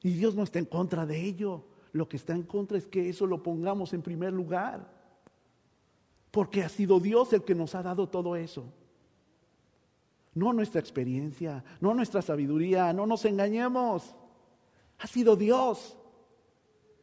Y 0.08 0.14
Dios 0.14 0.36
no 0.36 0.43
está 0.43 0.58
en 0.58 0.66
contra 0.66 1.05
de 1.05 1.22
ello. 1.22 1.66
Lo 1.91 2.08
que 2.08 2.16
está 2.16 2.32
en 2.32 2.43
contra 2.43 2.78
es 2.78 2.88
que 2.88 3.10
eso 3.10 3.26
lo 3.26 3.43
pongamos 3.43 3.91
en 3.91 4.01
primer 4.01 4.32
lugar. 4.32 4.89
Porque 6.32 6.64
ha 6.64 6.70
sido 6.70 7.01
Dios 7.01 7.34
el 7.34 7.43
que 7.43 7.53
nos 7.53 7.76
ha 7.76 7.84
dado 7.84 8.08
todo 8.08 8.38
eso. 8.38 8.72
No 10.34 10.53
nuestra 10.53 10.80
experiencia, 10.80 11.62
no 11.82 11.93
nuestra 11.93 12.22
sabiduría, 12.22 12.93
no 12.93 13.05
nos 13.05 13.26
engañemos. 13.26 14.16
Ha 14.99 15.08
sido 15.08 15.36
Dios 15.36 15.97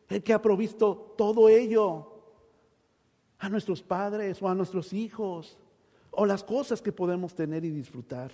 el 0.08 0.22
que 0.22 0.32
ha 0.32 0.40
provisto 0.40 1.14
todo 1.18 1.50
ello 1.50 2.10
a 3.38 3.50
nuestros 3.50 3.82
padres 3.82 4.40
o 4.40 4.48
a 4.48 4.54
nuestros 4.54 4.94
hijos 4.94 5.58
o 6.10 6.24
las 6.24 6.42
cosas 6.42 6.80
que 6.80 6.92
podemos 6.92 7.34
tener 7.34 7.66
y 7.66 7.70
disfrutar. 7.70 8.32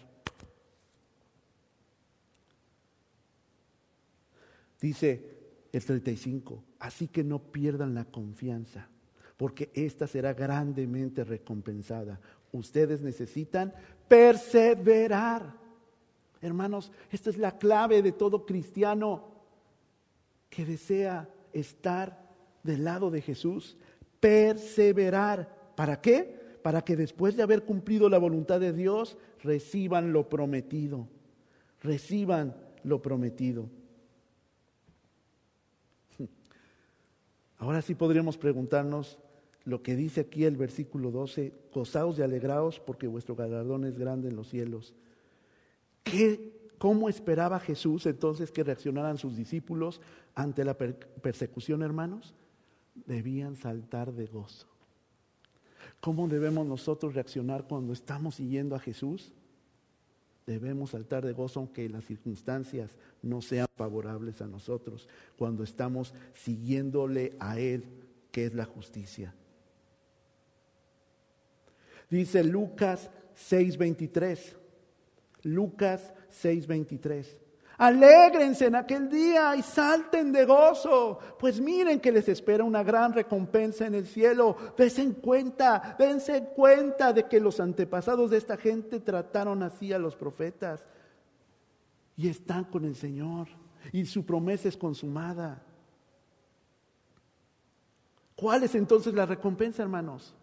Dice 4.80 5.22
el 5.72 5.84
35, 5.84 6.64
así 6.78 7.08
que 7.08 7.22
no 7.22 7.38
pierdan 7.38 7.94
la 7.94 8.06
confianza, 8.06 8.88
porque 9.36 9.70
esta 9.74 10.06
será 10.06 10.32
grandemente 10.32 11.22
recompensada. 11.22 12.20
Ustedes 12.52 13.02
necesitan 13.02 13.72
perseverar. 14.08 15.54
Hermanos, 16.40 16.90
esta 17.10 17.30
es 17.30 17.36
la 17.36 17.58
clave 17.58 18.02
de 18.02 18.12
todo 18.12 18.46
cristiano 18.46 19.28
que 20.48 20.64
desea 20.64 21.28
estar 21.52 22.30
del 22.62 22.84
lado 22.84 23.10
de 23.10 23.20
Jesús, 23.20 23.76
perseverar. 24.18 25.72
¿Para 25.76 26.00
qué? 26.00 26.58
Para 26.62 26.82
que 26.82 26.96
después 26.96 27.36
de 27.36 27.42
haber 27.42 27.64
cumplido 27.64 28.08
la 28.08 28.18
voluntad 28.18 28.58
de 28.58 28.72
Dios, 28.72 29.16
reciban 29.42 30.12
lo 30.12 30.28
prometido. 30.28 31.06
Reciban 31.80 32.56
lo 32.82 33.00
prometido. 33.00 33.68
Ahora 37.61 37.80
sí 37.80 37.94
podríamos 37.94 38.36
preguntarnos 38.36 39.18
lo 39.64 39.82
que 39.82 39.94
dice 39.94 40.22
aquí 40.22 40.44
el 40.44 40.56
versículo 40.56 41.12
12, 41.12 41.52
gozaos 41.72 42.18
y 42.18 42.22
alegraos 42.22 42.80
porque 42.80 43.06
vuestro 43.06 43.36
galardón 43.36 43.84
es 43.84 43.96
grande 43.96 44.28
en 44.28 44.36
los 44.36 44.48
cielos. 44.48 44.94
¿Qué 46.02 46.58
¿Cómo 46.80 47.11
esperaba 47.11 47.61
Jesús 47.61 48.06
entonces 48.06 48.50
que 48.50 48.64
reaccionaran 48.64 49.18
sus 49.18 49.36
discípulos 49.36 50.00
ante 50.34 50.64
la 50.64 50.78
persecución, 50.78 51.82
hermanos? 51.82 52.34
Debían 52.94 53.54
saltar 53.54 54.14
de 54.14 54.24
gozo. 54.24 54.66
¿Cómo 56.00 56.26
debemos 56.26 56.66
nosotros 56.66 57.12
reaccionar 57.12 57.68
cuando 57.68 57.92
estamos 57.92 58.36
siguiendo 58.36 58.74
a 58.74 58.78
Jesús? 58.78 59.30
Debemos 60.47 60.91
saltar 60.91 61.24
de 61.24 61.32
gozo 61.32 61.61
aunque 61.61 61.88
las 61.88 62.05
circunstancias 62.05 62.97
no 63.22 63.43
sean 63.43 63.68
favorables 63.76 64.41
a 64.41 64.47
nosotros, 64.47 65.09
cuando 65.36 65.62
estamos 65.62 66.14
siguiéndole 66.34 67.36
a 67.38 67.59
Él, 67.59 67.84
que 68.32 68.47
es 68.47 68.55
la 68.55 68.64
justicia. 68.64 69.34
Dice 72.09 72.43
Lucas 72.43 73.11
6:23. 73.36 74.57
Lucas 75.43 76.12
6:23. 76.30 77.38
Alégrense 77.80 78.66
en 78.66 78.74
aquel 78.74 79.08
día 79.08 79.56
y 79.56 79.62
salten 79.62 80.32
de 80.32 80.44
gozo, 80.44 81.18
pues 81.38 81.62
miren 81.62 81.98
que 81.98 82.12
les 82.12 82.28
espera 82.28 82.62
una 82.62 82.82
gran 82.82 83.14
recompensa 83.14 83.86
en 83.86 83.94
el 83.94 84.06
cielo. 84.06 84.54
Dense 84.76 85.14
cuenta, 85.14 85.96
dense 85.98 86.50
cuenta 86.54 87.14
de 87.14 87.24
que 87.24 87.40
los 87.40 87.58
antepasados 87.58 88.30
de 88.30 88.36
esta 88.36 88.58
gente 88.58 89.00
trataron 89.00 89.62
así 89.62 89.94
a 89.94 89.98
los 89.98 90.14
profetas 90.14 90.86
y 92.18 92.28
están 92.28 92.64
con 92.64 92.84
el 92.84 92.96
Señor 92.96 93.48
y 93.92 94.04
su 94.04 94.26
promesa 94.26 94.68
es 94.68 94.76
consumada. 94.76 95.62
¿Cuál 98.36 98.64
es 98.64 98.74
entonces 98.74 99.14
la 99.14 99.24
recompensa, 99.24 99.82
hermanos? 99.82 100.34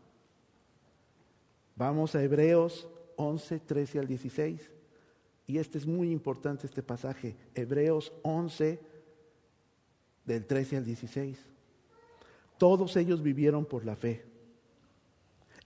Vamos 1.75 2.15
a 2.15 2.23
Hebreos 2.23 2.87
11, 3.15 3.59
13 3.59 3.99
al 3.99 4.07
16. 4.07 4.71
Y 5.47 5.57
este 5.57 5.77
es 5.77 5.87
muy 5.87 6.11
importante, 6.11 6.67
este 6.67 6.83
pasaje, 6.83 7.35
Hebreos 7.55 8.11
11, 8.23 8.79
del 10.25 10.45
13 10.45 10.77
al 10.77 10.85
16. 10.85 11.39
Todos 12.57 12.97
ellos 12.97 13.23
vivieron 13.23 13.65
por 13.65 13.85
la 13.85 13.95
fe 13.95 14.25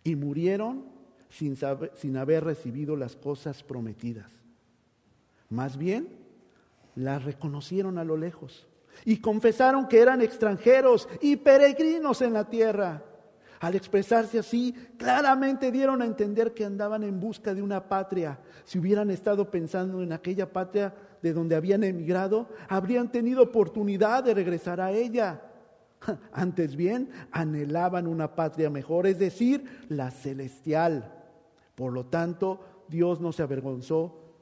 y 0.03 0.15
murieron 0.15 0.85
sin, 1.29 1.57
sin 1.95 2.17
haber 2.17 2.43
recibido 2.43 2.95
las 2.95 3.15
cosas 3.15 3.63
prometidas. 3.63 4.31
Más 5.49 5.77
bien, 5.77 6.09
las 6.95 7.23
reconocieron 7.23 7.97
a 7.97 8.03
lo 8.03 8.17
lejos 8.17 8.67
y 9.03 9.17
confesaron 9.17 9.87
que 9.87 9.99
eran 9.99 10.21
extranjeros 10.21 11.09
y 11.21 11.37
peregrinos 11.37 12.21
en 12.21 12.33
la 12.33 12.47
tierra. 12.47 13.03
Al 13.61 13.75
expresarse 13.75 14.39
así, 14.39 14.73
claramente 14.97 15.71
dieron 15.71 16.01
a 16.01 16.05
entender 16.05 16.51
que 16.51 16.65
andaban 16.65 17.03
en 17.03 17.19
busca 17.19 17.53
de 17.53 17.61
una 17.61 17.87
patria. 17.87 18.39
Si 18.65 18.79
hubieran 18.79 19.11
estado 19.11 19.51
pensando 19.51 20.01
en 20.01 20.11
aquella 20.13 20.51
patria 20.51 20.95
de 21.21 21.31
donde 21.31 21.55
habían 21.55 21.83
emigrado, 21.83 22.49
habrían 22.67 23.11
tenido 23.11 23.43
oportunidad 23.43 24.23
de 24.23 24.33
regresar 24.33 24.81
a 24.81 24.91
ella. 24.91 25.43
Antes 26.33 26.75
bien, 26.75 27.11
anhelaban 27.31 28.07
una 28.07 28.33
patria 28.33 28.71
mejor, 28.71 29.05
es 29.05 29.19
decir, 29.19 29.85
la 29.89 30.09
celestial. 30.09 31.13
Por 31.75 31.93
lo 31.93 32.07
tanto, 32.07 32.85
Dios 32.87 33.21
no 33.21 33.31
se 33.31 33.43
avergonzó 33.43 34.33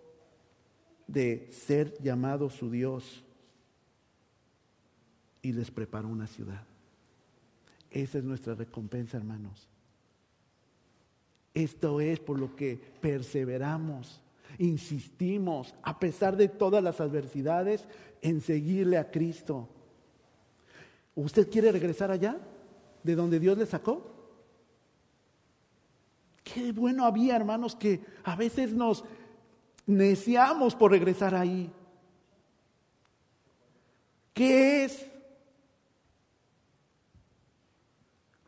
de 1.08 1.50
ser 1.52 1.94
llamado 2.02 2.50
su 2.50 2.72
Dios 2.72 3.26
y 5.42 5.52
les 5.52 5.72
preparó 5.72 6.08
una 6.08 6.28
ciudad. 6.28 6.69
Esa 7.92 8.20
es 8.20 8.24
nuestra 8.24 8.56
recompensa, 8.56 9.18
hermanos. 9.18 9.68
Esto 11.54 12.00
es 12.00 12.20
por 12.20 12.40
lo 12.40 12.56
que 12.56 12.80
perseveramos, 13.02 14.22
insistimos, 14.60 15.74
a 15.82 16.00
pesar 16.00 16.38
de 16.38 16.48
todas 16.48 16.84
las 16.84 17.02
adversidades, 17.02 17.86
en 18.22 18.42
seguirle 18.42 18.98
a 18.98 19.10
Cristo. 19.10 19.68
¿Usted 21.16 21.50
quiere 21.50 21.72
regresar 21.72 22.12
allá? 22.12 22.38
¿De 23.04 23.16
donde 23.16 23.40
Dios 23.40 23.58
le 23.58 23.66
sacó? 23.66 24.20
Qué 26.44 26.72
bueno 26.72 27.06
había, 27.06 27.36
hermanos, 27.36 27.76
que 27.76 28.02
a 28.24 28.36
veces 28.36 28.74
nos 28.74 29.04
neciamos 29.86 30.76
por 30.76 30.92
regresar 30.92 31.36
ahí. 31.36 31.72
¿Qué 34.34 34.86
es 34.86 35.09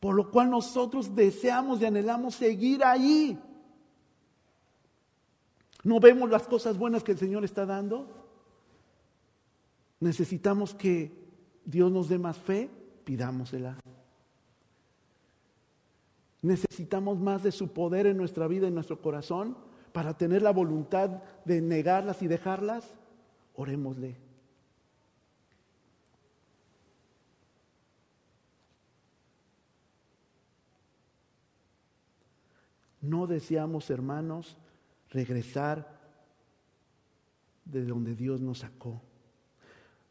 Por 0.02 0.16
lo 0.16 0.32
cual 0.32 0.50
nosotros 0.50 1.16
deseamos 1.16 1.80
y 1.80 1.86
anhelamos 1.86 2.34
seguir 2.34 2.84
ahí. 2.84 3.40
¿No 5.84 6.00
vemos 6.00 6.28
las 6.28 6.48
cosas 6.48 6.76
buenas 6.76 7.04
que 7.04 7.12
el 7.12 7.20
Señor 7.20 7.46
está 7.46 7.68
dando? 7.68 8.08
Necesitamos 10.00 10.74
que 10.74 11.12
Dios 11.64 11.92
nos 11.92 12.10
dé 12.10 12.18
más 12.18 12.36
fe, 12.40 12.68
pidámosela. 13.04 13.78
Necesitamos 16.42 17.20
más 17.20 17.44
de 17.44 17.52
su 17.52 17.68
poder 17.68 18.08
en 18.08 18.18
nuestra 18.18 18.48
vida, 18.48 18.68
en 18.68 18.74
nuestro 18.74 19.00
corazón, 19.04 19.56
para 19.94 20.18
tener 20.18 20.42
la 20.42 20.52
voluntad 20.52 21.22
de 21.46 21.62
negarlas 21.62 22.24
y 22.24 22.28
dejarlas. 22.28 22.92
Orémosle. 23.54 24.31
No 33.02 33.28
deseamos, 33.28 33.90
hermanos, 33.90 34.58
regresar 35.10 36.00
de 37.66 37.84
donde 37.86 38.16
Dios 38.16 38.42
nos 38.42 38.60
sacó. 38.60 39.02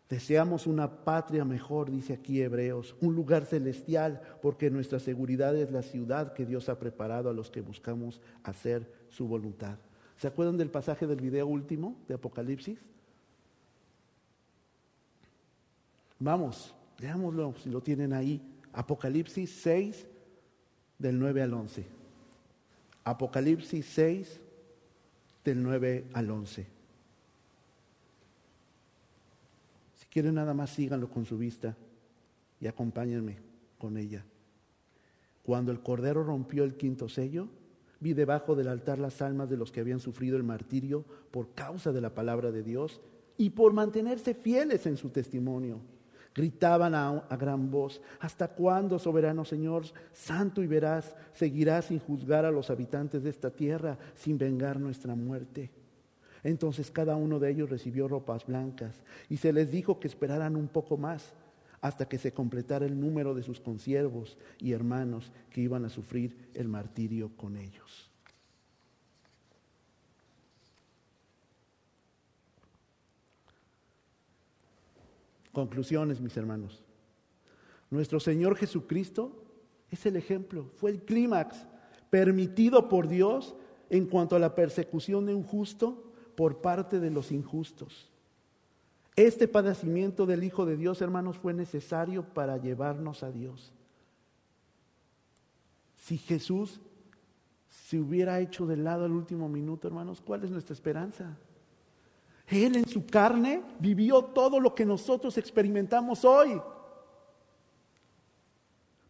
Deseamos 0.08 0.66
una 0.66 1.04
patria 1.04 1.44
mejor, 1.44 1.88
dice 1.88 2.14
aquí 2.14 2.42
Hebreos, 2.42 2.96
un 3.00 3.14
lugar 3.14 3.44
celestial, 3.44 4.20
porque 4.42 4.68
nuestra 4.68 4.98
seguridad 4.98 5.56
es 5.56 5.70
la 5.70 5.82
ciudad 5.82 6.32
que 6.32 6.44
Dios 6.44 6.68
ha 6.68 6.80
preparado 6.80 7.30
a 7.30 7.32
los 7.32 7.48
que 7.48 7.60
buscamos 7.60 8.20
hacer 8.42 8.92
su 9.08 9.28
voluntad. 9.28 9.78
¿Se 10.16 10.26
acuerdan 10.26 10.58
del 10.58 10.68
pasaje 10.68 11.06
del 11.06 11.20
video 11.20 11.46
último 11.46 11.96
de 12.08 12.14
Apocalipsis? 12.14 12.80
Vamos, 16.18 16.74
leámoslo 16.98 17.54
si 17.62 17.70
lo 17.70 17.80
tienen 17.80 18.12
ahí. 18.12 18.42
Apocalipsis 18.72 19.62
6, 19.62 20.06
del 20.98 21.18
9 21.18 21.42
al 21.42 21.54
11. 21.54 21.99
Apocalipsis 23.10 23.86
6, 23.86 24.40
del 25.44 25.62
9 25.62 26.06
al 26.12 26.30
11. 26.30 26.66
Si 29.96 30.06
quieren 30.06 30.34
nada 30.34 30.54
más 30.54 30.70
síganlo 30.70 31.10
con 31.10 31.26
su 31.26 31.36
vista 31.36 31.76
y 32.60 32.68
acompáñenme 32.68 33.38
con 33.78 33.96
ella. 33.96 34.24
Cuando 35.42 35.72
el 35.72 35.80
Cordero 35.80 36.22
rompió 36.22 36.62
el 36.62 36.76
quinto 36.76 37.08
sello, 37.08 37.48
vi 37.98 38.12
debajo 38.12 38.54
del 38.54 38.68
altar 38.68 39.00
las 39.00 39.20
almas 39.22 39.50
de 39.50 39.56
los 39.56 39.72
que 39.72 39.80
habían 39.80 39.98
sufrido 39.98 40.36
el 40.36 40.44
martirio 40.44 41.04
por 41.32 41.52
causa 41.52 41.90
de 41.90 42.00
la 42.00 42.14
palabra 42.14 42.52
de 42.52 42.62
Dios 42.62 43.00
y 43.36 43.50
por 43.50 43.72
mantenerse 43.72 44.34
fieles 44.34 44.86
en 44.86 44.96
su 44.96 45.10
testimonio. 45.10 45.80
Gritaban 46.34 46.94
a, 46.94 47.24
gran 47.36 47.70
voz, 47.70 48.00
¿hasta 48.20 48.48
cuándo, 48.48 48.98
soberano 48.98 49.44
Señor, 49.44 49.84
santo 50.12 50.62
y 50.62 50.66
veraz, 50.66 51.16
seguirás 51.32 51.86
sin 51.86 51.98
juzgar 51.98 52.44
a 52.44 52.52
los 52.52 52.70
habitantes 52.70 53.24
de 53.24 53.30
esta 53.30 53.50
tierra, 53.50 53.98
sin 54.14 54.38
vengar 54.38 54.78
nuestra 54.78 55.14
muerte? 55.14 55.70
Entonces 56.42 56.90
cada 56.90 57.16
uno 57.16 57.38
de 57.38 57.50
ellos 57.50 57.68
recibió 57.68 58.08
ropas 58.08 58.46
blancas 58.46 59.02
y 59.28 59.36
se 59.36 59.52
les 59.52 59.70
dijo 59.70 60.00
que 60.00 60.08
esperaran 60.08 60.56
un 60.56 60.68
poco 60.68 60.96
más 60.96 61.32
hasta 61.80 62.08
que 62.08 62.18
se 62.18 62.32
completara 62.32 62.86
el 62.86 62.98
número 62.98 63.34
de 63.34 63.42
sus 63.42 63.60
consiervos 63.60 64.38
y 64.58 64.72
hermanos 64.72 65.32
que 65.50 65.62
iban 65.62 65.84
a 65.84 65.90
sufrir 65.90 66.50
el 66.54 66.68
martirio 66.68 67.30
con 67.36 67.56
ellos. 67.56 68.09
Conclusiones, 75.52 76.20
mis 76.20 76.36
hermanos. 76.36 76.82
Nuestro 77.90 78.20
Señor 78.20 78.56
Jesucristo 78.56 79.44
es 79.90 80.06
el 80.06 80.16
ejemplo, 80.16 80.70
fue 80.76 80.90
el 80.90 81.02
clímax 81.02 81.66
permitido 82.08 82.88
por 82.88 83.08
Dios 83.08 83.56
en 83.88 84.06
cuanto 84.06 84.36
a 84.36 84.38
la 84.38 84.54
persecución 84.54 85.26
de 85.26 85.34
un 85.34 85.42
justo 85.42 86.12
por 86.36 86.60
parte 86.60 87.00
de 87.00 87.10
los 87.10 87.32
injustos. 87.32 88.08
Este 89.16 89.48
padecimiento 89.48 90.24
del 90.26 90.44
Hijo 90.44 90.64
de 90.64 90.76
Dios, 90.76 91.02
hermanos, 91.02 91.36
fue 91.38 91.52
necesario 91.52 92.22
para 92.22 92.56
llevarnos 92.56 93.22
a 93.22 93.32
Dios. 93.32 93.72
Si 95.96 96.16
Jesús 96.16 96.80
se 97.68 97.98
hubiera 97.98 98.40
hecho 98.40 98.66
de 98.66 98.76
lado 98.76 99.04
al 99.04 99.12
último 99.12 99.48
minuto, 99.48 99.88
hermanos, 99.88 100.20
¿cuál 100.20 100.44
es 100.44 100.50
nuestra 100.50 100.74
esperanza? 100.74 101.36
Él 102.50 102.76
en 102.76 102.88
su 102.88 103.06
carne 103.06 103.62
vivió 103.78 104.22
todo 104.22 104.58
lo 104.58 104.74
que 104.74 104.84
nosotros 104.84 105.38
experimentamos 105.38 106.24
hoy. 106.24 106.60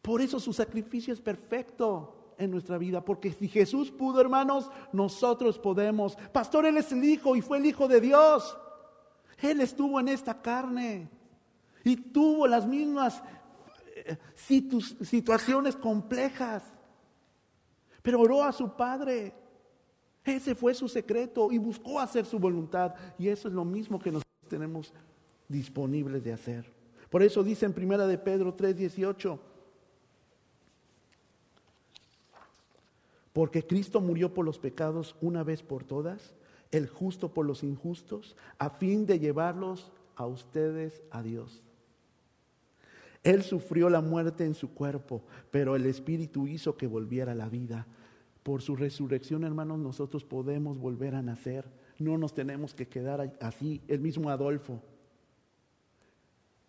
Por 0.03 0.21
eso 0.21 0.39
su 0.39 0.53
sacrificio 0.53 1.15
es 1.15 1.21
perfecto 1.21 2.35
en 2.37 2.51
nuestra 2.51 2.77
vida, 2.77 3.03
porque 3.03 3.33
si 3.33 3.49
Jesús 3.49 3.91
pudo, 3.91 4.21
hermanos, 4.21 4.71
nosotros 4.93 5.59
podemos. 5.59 6.17
Pastor, 6.33 6.67
Él 6.67 6.77
es 6.77 6.93
el 6.93 7.03
Hijo 7.03 7.35
y 7.35 7.41
fue 7.41 7.59
el 7.59 7.67
Hijo 7.67 7.89
de 7.89 8.01
Dios. 8.01 8.57
Él 9.39 9.61
estuvo 9.61 9.99
en 10.01 10.09
esta 10.09 10.41
carne 10.43 11.09
y 11.83 11.97
tuvo 11.97 12.47
las 12.47 12.67
mismas 12.67 13.23
eh, 13.95 14.19
situaciones 15.03 15.77
complejas, 15.77 16.63
pero 18.03 18.21
oró 18.21 18.45
a 18.45 18.53
su 18.53 18.75
Padre. 18.77 19.40
Ese 20.25 20.55
fue 20.55 20.75
su 20.75 20.89
secreto 20.89 21.51
y 21.51 21.59
buscó 21.59 21.99
hacer 21.99 22.27
su 22.27 22.39
voluntad. 22.39 22.95
Y 23.19 23.29
eso 23.29 23.49
es 23.49 23.55
lo 23.55 23.65
mismo 23.65 23.99
que 23.99 24.13
nosotros 24.13 24.49
tenemos 24.49 24.93
disponibles 25.49 26.23
de 26.23 26.33
hacer. 26.33 26.73
Por 27.09 27.23
eso 27.23 27.43
dice 27.43 27.67
en 27.67 27.73
primera 27.73 28.07
de 28.07 28.19
Pedro 28.19 28.55
3:18, 28.55 29.39
porque 33.33 33.67
Cristo 33.67 34.01
murió 34.01 34.33
por 34.35 34.45
los 34.45 34.59
pecados 34.59 35.17
una 35.21 35.43
vez 35.43 35.63
por 35.63 35.85
todas 35.85 36.35
el 36.71 36.89
justo 36.89 37.33
por 37.33 37.47
los 37.47 37.63
injustos, 37.63 38.37
a 38.59 38.71
fin 38.71 39.07
de 39.07 39.19
llevarlos 39.19 39.91
a 40.17 40.27
ustedes 40.27 41.03
a 41.11 41.23
Dios. 41.23 41.63
Él 43.23 43.43
sufrió 43.43 43.91
la 43.91 44.01
muerte 44.01 44.45
en 44.45 44.55
su 44.55 44.73
cuerpo, 44.73 45.23
pero 45.51 45.77
el 45.77 45.85
Espíritu 45.87 46.47
hizo 46.47 46.77
que 46.77 46.87
volviera 46.87 47.35
la 47.35 47.49
vida. 47.49 47.87
Por 48.51 48.63
su 48.63 48.75
resurrección, 48.75 49.45
hermanos, 49.45 49.79
nosotros 49.79 50.25
podemos 50.25 50.77
volver 50.77 51.15
a 51.15 51.23
nacer. 51.23 51.71
No 52.01 52.19
nos 52.19 52.35
tenemos 52.35 52.75
que 52.75 52.89
quedar 52.89 53.33
así. 53.41 53.81
El 53.87 54.01
mismo 54.01 54.29
Adolfo. 54.29 54.83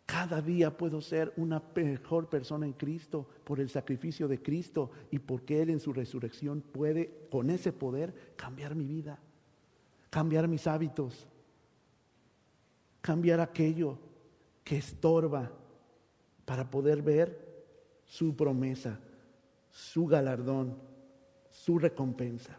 Cada 0.05 0.43
día 0.43 0.77
puedo 0.77 1.01
ser 1.01 1.33
una 1.37 1.59
mejor 1.75 2.29
persona 2.29 2.67
en 2.67 2.73
Cristo 2.73 3.27
por 3.43 3.59
el 3.59 3.67
sacrificio 3.67 4.27
de 4.27 4.43
Cristo 4.43 4.91
y 5.09 5.17
porque 5.17 5.59
Él 5.59 5.71
en 5.71 5.79
su 5.79 5.91
resurrección 5.91 6.61
puede, 6.61 7.27
con 7.31 7.49
ese 7.49 7.73
poder, 7.73 8.35
cambiar 8.35 8.75
mi 8.75 8.85
vida 8.85 9.19
cambiar 10.11 10.47
mis 10.47 10.67
hábitos, 10.67 11.25
cambiar 13.01 13.39
aquello 13.39 13.97
que 14.63 14.77
estorba 14.77 15.51
para 16.45 16.69
poder 16.69 17.01
ver 17.01 17.65
su 18.05 18.35
promesa, 18.35 18.99
su 19.71 20.05
galardón, 20.05 20.90
su 21.51 21.77
recompensa. 21.77 22.57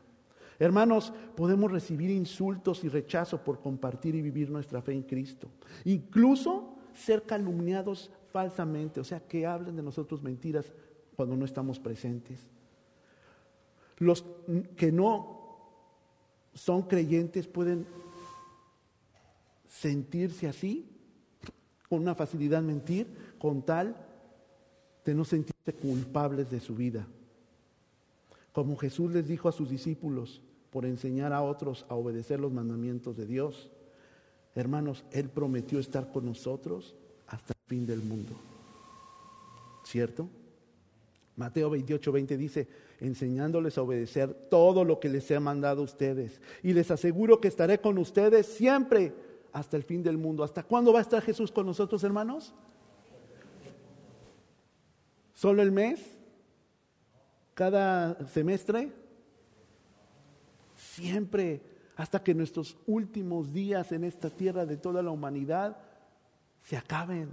Hermanos, 0.59 1.13
podemos 1.35 1.73
recibir 1.73 2.11
insultos 2.11 2.85
y 2.85 2.89
rechazo 2.89 3.43
por 3.43 3.61
compartir 3.61 4.15
y 4.15 4.23
vivir 4.23 4.51
nuestra 4.51 4.81
fe 4.81 4.93
en 4.93 5.03
Cristo. 5.03 5.49
Incluso 5.85 6.77
ser 6.95 7.25
calumniados 7.25 8.11
falsamente, 8.31 9.01
o 9.01 9.05
sea, 9.05 9.21
que 9.21 9.47
hablen 9.47 9.75
de 9.75 9.83
nosotros 9.83 10.23
mentiras 10.23 10.73
cuando 11.17 11.37
no 11.37 11.45
estamos 11.45 11.81
presentes. 11.81 12.39
Los 13.99 14.25
que 14.77 14.93
no 14.93 15.43
son 16.55 16.83
creyentes 16.83 17.47
pueden 17.47 17.87
sentirse 19.69 20.47
así, 20.47 20.89
con 21.89 22.01
una 22.01 22.15
facilidad 22.15 22.63
mentir, 22.63 23.35
con 23.39 23.63
tal 23.63 23.97
de 25.05 25.15
no 25.15 25.25
sentirse 25.25 25.73
culpables 25.75 26.51
de 26.51 26.61
su 26.61 26.75
vida. 26.75 27.07
Como 28.53 28.77
Jesús 28.77 29.13
les 29.13 29.27
dijo 29.27 29.49
a 29.49 29.53
sus 29.53 29.71
discípulos 29.71 30.43
por 30.71 30.85
enseñar 30.87 31.33
a 31.33 31.43
otros 31.43 31.87
a 31.89 31.95
obedecer 31.95 32.39
los 32.41 32.53
mandamientos 32.53 33.17
de 33.17 33.27
Dios, 33.27 33.71
hermanos, 34.55 35.05
Él 35.11 35.29
prometió 35.29 35.79
estar 35.79 36.13
con 36.13 36.27
nosotros 36.27 36.95
hasta 37.27 37.55
el 37.55 37.69
fin 37.69 37.87
del 37.87 38.03
mundo. 38.03 38.33
¿Cierto? 39.85 40.29
Mateo 41.37 41.71
28, 41.71 42.13
20 42.13 42.37
dice, 42.37 42.69
enseñándoles 43.01 43.79
a 43.79 43.83
obedecer 43.83 44.33
todo 44.51 44.85
lo 44.85 45.01
que 45.01 45.09
les 45.09 45.31
he 45.31 45.41
mandado 45.41 45.81
a 45.81 45.85
ustedes. 45.85 46.41
Y 46.63 46.75
les 46.75 46.91
aseguro 46.91 47.41
que 47.41 47.49
estaré 47.49 47.81
con 47.81 47.97
ustedes 47.99 48.47
siempre 48.47 49.15
hasta 49.53 49.77
el 49.77 49.83
fin 49.83 50.03
del 50.03 50.19
mundo. 50.19 50.45
¿Hasta 50.45 50.63
cuándo 50.63 50.93
va 50.93 50.99
a 50.99 51.03
estar 51.03 51.23
Jesús 51.23 51.51
con 51.51 51.67
nosotros, 51.67 52.05
hermanos? 52.05 52.55
¿Solo 55.35 55.63
el 55.63 55.73
mes? 55.73 56.22
¿Cada 57.55 58.27
semestre? 58.29 58.93
Siempre, 60.77 61.61
hasta 61.97 62.23
que 62.23 62.35
nuestros 62.35 62.77
últimos 62.87 63.53
días 63.53 63.93
en 63.93 64.05
esta 64.05 64.31
tierra 64.31 64.67
de 64.67 64.77
toda 64.77 65.03
la 65.03 65.11
humanidad 65.11 65.77
se 66.63 66.77
acaben. 66.77 67.31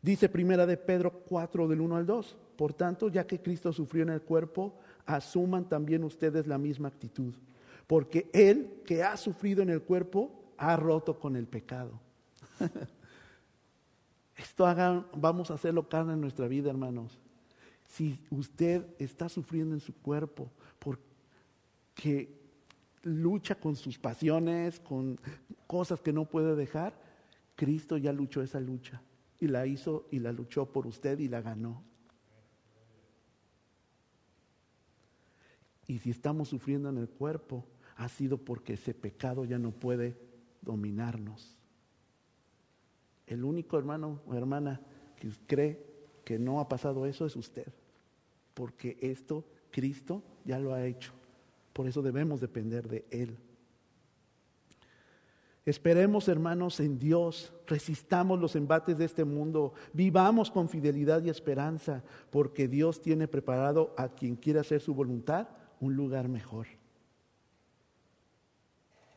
Dice 0.00 0.28
primera 0.28 0.66
de 0.66 0.76
Pedro 0.76 1.24
4 1.28 1.66
del 1.66 1.80
1 1.80 1.96
al 1.96 2.06
2. 2.06 2.36
Por 2.56 2.72
tanto, 2.74 3.08
ya 3.08 3.26
que 3.26 3.42
Cristo 3.42 3.72
sufrió 3.72 4.04
en 4.04 4.10
el 4.10 4.22
cuerpo, 4.22 4.78
asuman 5.04 5.68
también 5.68 6.04
ustedes 6.04 6.46
la 6.46 6.58
misma 6.58 6.88
actitud. 6.88 7.34
Porque 7.86 8.30
Él 8.32 8.82
que 8.86 9.02
ha 9.02 9.16
sufrido 9.16 9.62
en 9.62 9.70
el 9.70 9.82
cuerpo 9.82 10.52
ha 10.58 10.76
roto 10.76 11.18
con 11.18 11.34
el 11.36 11.46
pecado. 11.46 12.00
Esto 14.36 14.66
hagan, 14.66 15.06
vamos 15.14 15.50
a 15.50 15.54
hacerlo 15.54 15.88
carne 15.88 16.12
en 16.12 16.20
nuestra 16.20 16.46
vida, 16.46 16.70
hermanos. 16.70 17.18
Si 17.86 18.18
usted 18.30 18.86
está 18.98 19.28
sufriendo 19.28 19.74
en 19.74 19.80
su 19.80 19.94
cuerpo 19.94 20.50
porque 20.78 22.36
lucha 23.02 23.54
con 23.54 23.76
sus 23.76 23.98
pasiones, 23.98 24.80
con 24.80 25.18
cosas 25.66 26.00
que 26.00 26.12
no 26.12 26.26
puede 26.26 26.54
dejar, 26.54 27.00
Cristo 27.54 27.96
ya 27.96 28.12
luchó 28.12 28.42
esa 28.42 28.60
lucha 28.60 29.00
y 29.40 29.48
la 29.48 29.66
hizo 29.66 30.06
y 30.10 30.18
la 30.18 30.32
luchó 30.32 30.66
por 30.66 30.86
usted 30.86 31.18
y 31.18 31.28
la 31.28 31.40
ganó. 31.40 31.82
Y 35.86 35.98
si 35.98 36.10
estamos 36.10 36.48
sufriendo 36.48 36.88
en 36.88 36.98
el 36.98 37.08
cuerpo, 37.08 37.64
ha 37.96 38.08
sido 38.08 38.38
porque 38.38 38.74
ese 38.74 38.92
pecado 38.92 39.44
ya 39.44 39.58
no 39.58 39.70
puede 39.70 40.18
dominarnos. 40.60 41.55
El 43.26 43.44
único 43.44 43.78
hermano 43.78 44.20
o 44.26 44.34
hermana 44.34 44.80
que 45.16 45.28
cree 45.46 45.84
que 46.24 46.38
no 46.38 46.60
ha 46.60 46.68
pasado 46.68 47.06
eso 47.06 47.26
es 47.26 47.36
usted, 47.36 47.66
porque 48.54 48.96
esto 49.00 49.44
Cristo 49.70 50.22
ya 50.44 50.58
lo 50.58 50.72
ha 50.72 50.84
hecho. 50.84 51.12
Por 51.72 51.86
eso 51.86 52.02
debemos 52.02 52.40
depender 52.40 52.88
de 52.88 53.04
Él. 53.10 53.38
Esperemos, 55.66 56.28
hermanos, 56.28 56.78
en 56.78 56.96
Dios, 56.96 57.52
resistamos 57.66 58.38
los 58.38 58.54
embates 58.54 58.96
de 58.96 59.04
este 59.04 59.24
mundo, 59.24 59.74
vivamos 59.92 60.50
con 60.50 60.68
fidelidad 60.68 61.24
y 61.24 61.28
esperanza, 61.28 62.04
porque 62.30 62.68
Dios 62.68 63.02
tiene 63.02 63.26
preparado 63.26 63.92
a 63.98 64.08
quien 64.08 64.36
quiera 64.36 64.60
hacer 64.60 64.80
su 64.80 64.94
voluntad 64.94 65.48
un 65.80 65.96
lugar 65.96 66.28
mejor. 66.28 66.68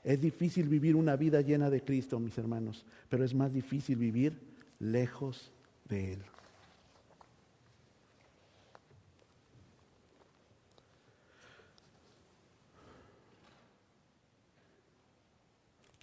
Es 0.04 0.22
difícil 0.22 0.68
vivir 0.68 0.95
una 0.95 1.16
vida 1.16 1.41
llena 1.41 1.70
de 1.70 1.84
Cristo, 1.84 2.20
mis 2.20 2.38
hermanos, 2.38 2.86
pero 3.10 3.24
es 3.24 3.34
más 3.34 3.54
difícil 3.54 3.97
vivir 3.97 4.39
lejos 4.80 5.52
de 5.88 6.14
Él. 6.14 6.22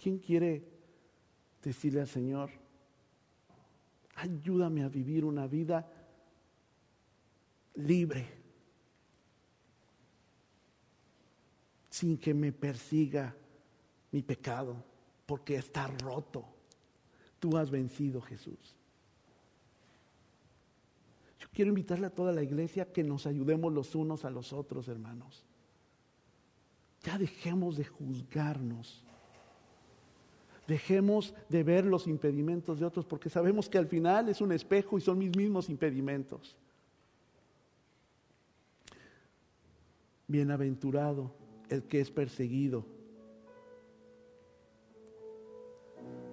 ¿Quién 0.01 0.19
quiere 0.19 0.63
decirle 1.63 1.99
al 1.99 2.07
Señor, 2.07 2.49
ayúdame 4.15 4.83
a 4.83 4.87
vivir 4.87 5.25
una 5.25 5.47
vida 5.47 5.85
libre, 7.75 8.25
sin 11.89 12.17
que 12.17 12.33
me 12.33 12.53
persiga 12.53 13.35
mi 14.17 14.23
pecado, 14.23 14.83
porque 15.27 15.57
está 15.57 15.85
roto. 15.85 16.43
Tú 17.39 17.55
has 17.55 17.69
vencido, 17.69 18.19
Jesús. 18.19 18.75
Yo 21.39 21.47
quiero 21.53 21.69
invitarle 21.69 22.07
a 22.07 22.15
toda 22.15 22.31
la 22.31 22.41
iglesia 22.41 22.91
que 22.91 23.03
nos 23.03 23.27
ayudemos 23.27 23.71
los 23.71 23.93
unos 23.93 24.25
a 24.25 24.31
los 24.31 24.53
otros, 24.53 24.87
hermanos. 24.87 25.45
Ya 27.03 27.19
dejemos 27.19 27.77
de 27.77 27.85
juzgarnos. 27.85 29.03
Dejemos 30.65 31.35
de 31.47 31.63
ver 31.63 31.85
los 31.85 32.07
impedimentos 32.07 32.79
de 32.79 32.85
otros 32.85 33.05
porque 33.05 33.29
sabemos 33.29 33.69
que 33.69 33.77
al 33.77 33.85
final 33.85 34.29
es 34.29 34.41
un 34.41 34.51
espejo 34.51 34.97
y 34.97 35.01
son 35.01 35.19
mis 35.19 35.37
mismos 35.37 35.69
impedimentos. 35.69 36.57
Bienaventurado 40.27 41.31
el 41.69 41.83
que 41.83 42.01
es 42.01 42.09
perseguido 42.09 42.96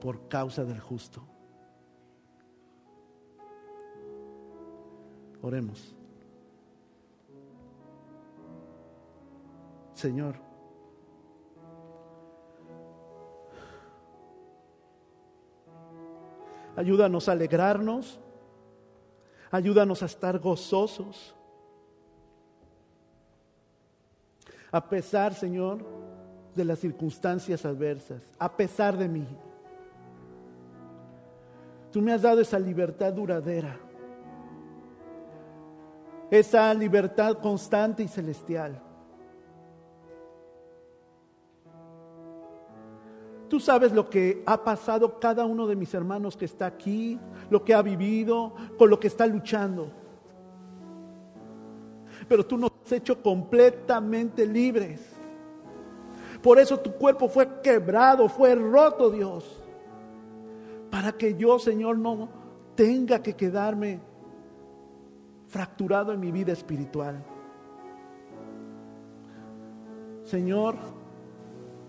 por 0.05 0.29
causa 0.29 0.67
del 0.67 0.79
justo. 0.81 1.23
Oremos. 5.41 5.97
Señor, 9.95 10.35
ayúdanos 16.77 17.31
a 17.31 17.33
alegrarnos, 17.33 18.21
ayúdanos 19.51 20.03
a 20.03 20.07
estar 20.07 20.39
gozosos 20.39 21.35
a 24.71 24.87
pesar, 24.87 25.33
Señor, 25.33 25.83
de 26.55 26.65
las 26.67 26.79
circunstancias 26.81 27.65
adversas, 27.65 28.23
a 28.39 28.55
pesar 28.55 28.99
de 28.99 29.09
mí. 29.09 29.27
Tú 31.95 32.03
me 32.03 32.13
has 32.13 32.23
dado 32.23 32.41
esa 32.41 32.59
libertad 32.59 33.13
duradera, 33.13 33.79
esa 36.29 36.75
libertad 36.75 37.39
constante 37.39 38.03
y 38.03 38.09
celestial. 38.09 38.83
Tú 43.49 43.61
sabes 43.61 43.93
lo 43.93 44.11
que 44.11 44.43
ha 44.45 44.65
pasado 44.65 45.21
cada 45.21 45.45
uno 45.45 45.69
de 45.69 45.77
mis 45.77 45.95
hermanos 45.95 46.37
que 46.37 46.47
está 46.47 46.67
aquí, 46.67 47.21
lo 47.49 47.65
que 47.65 47.73
ha 47.73 47.81
vivido, 47.83 48.57
con 48.77 48.91
lo 48.91 48.99
que 48.99 49.07
está 49.07 49.29
luchando 49.29 49.93
pero 52.27 52.45
tú 52.45 52.57
nos 52.57 52.73
has 52.83 52.93
hecho 52.93 53.23
completamente 53.23 54.47
libres. 54.47 55.01
Por 56.43 56.59
eso 56.59 56.81
tu 56.81 56.93
cuerpo 56.95 57.29
fue 57.29 57.61
quebrado, 57.61 58.31
fue 58.31 58.55
roto, 58.55 59.11
Dios. 59.11 59.64
Para 60.95 61.11
que 61.11 61.35
yo, 61.35 61.59
Señor, 61.59 61.99
no 61.99 62.29
tenga 62.77 63.21
que 63.21 63.35
quedarme 63.35 63.99
fracturado 65.49 66.13
en 66.13 66.21
mi 66.21 66.31
vida 66.31 66.53
espiritual. 66.53 67.21
Señor, 70.23 70.77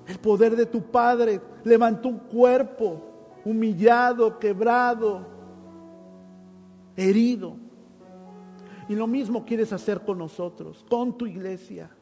el 0.08 0.18
poder 0.18 0.56
de 0.56 0.66
tu 0.66 0.82
Padre 0.82 1.40
levantó 1.64 2.10
un 2.10 2.18
cuerpo 2.18 3.40
humillado, 3.46 4.40
quebrado, 4.40 5.28
herido. 6.96 7.58
Y 8.90 8.96
lo 8.96 9.06
mismo 9.06 9.46
quieres 9.46 9.72
hacer 9.72 10.04
con 10.04 10.18
nosotros, 10.18 10.84
con 10.90 11.16
tu 11.16 11.28
iglesia. 11.28 11.95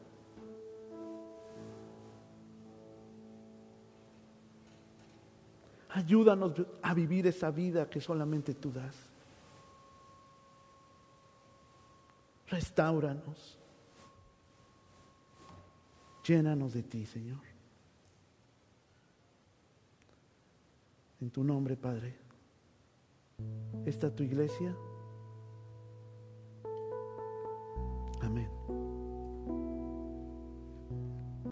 Ayúdanos 5.94 6.54
a 6.82 6.92
vivir 6.92 7.24
esa 7.28 7.52
vida 7.52 7.88
que 7.88 8.00
solamente 8.00 8.52
tú 8.52 8.72
das. 8.72 8.96
Restauranos. 12.48 13.56
Llénanos 16.26 16.72
de 16.74 16.82
ti, 16.82 17.06
Señor. 17.06 17.38
En 21.20 21.30
tu 21.30 21.44
nombre, 21.44 21.76
Padre. 21.76 22.18
Esta 23.86 24.10
tu 24.10 24.24
iglesia. 24.24 24.74
Amén. 28.20 28.50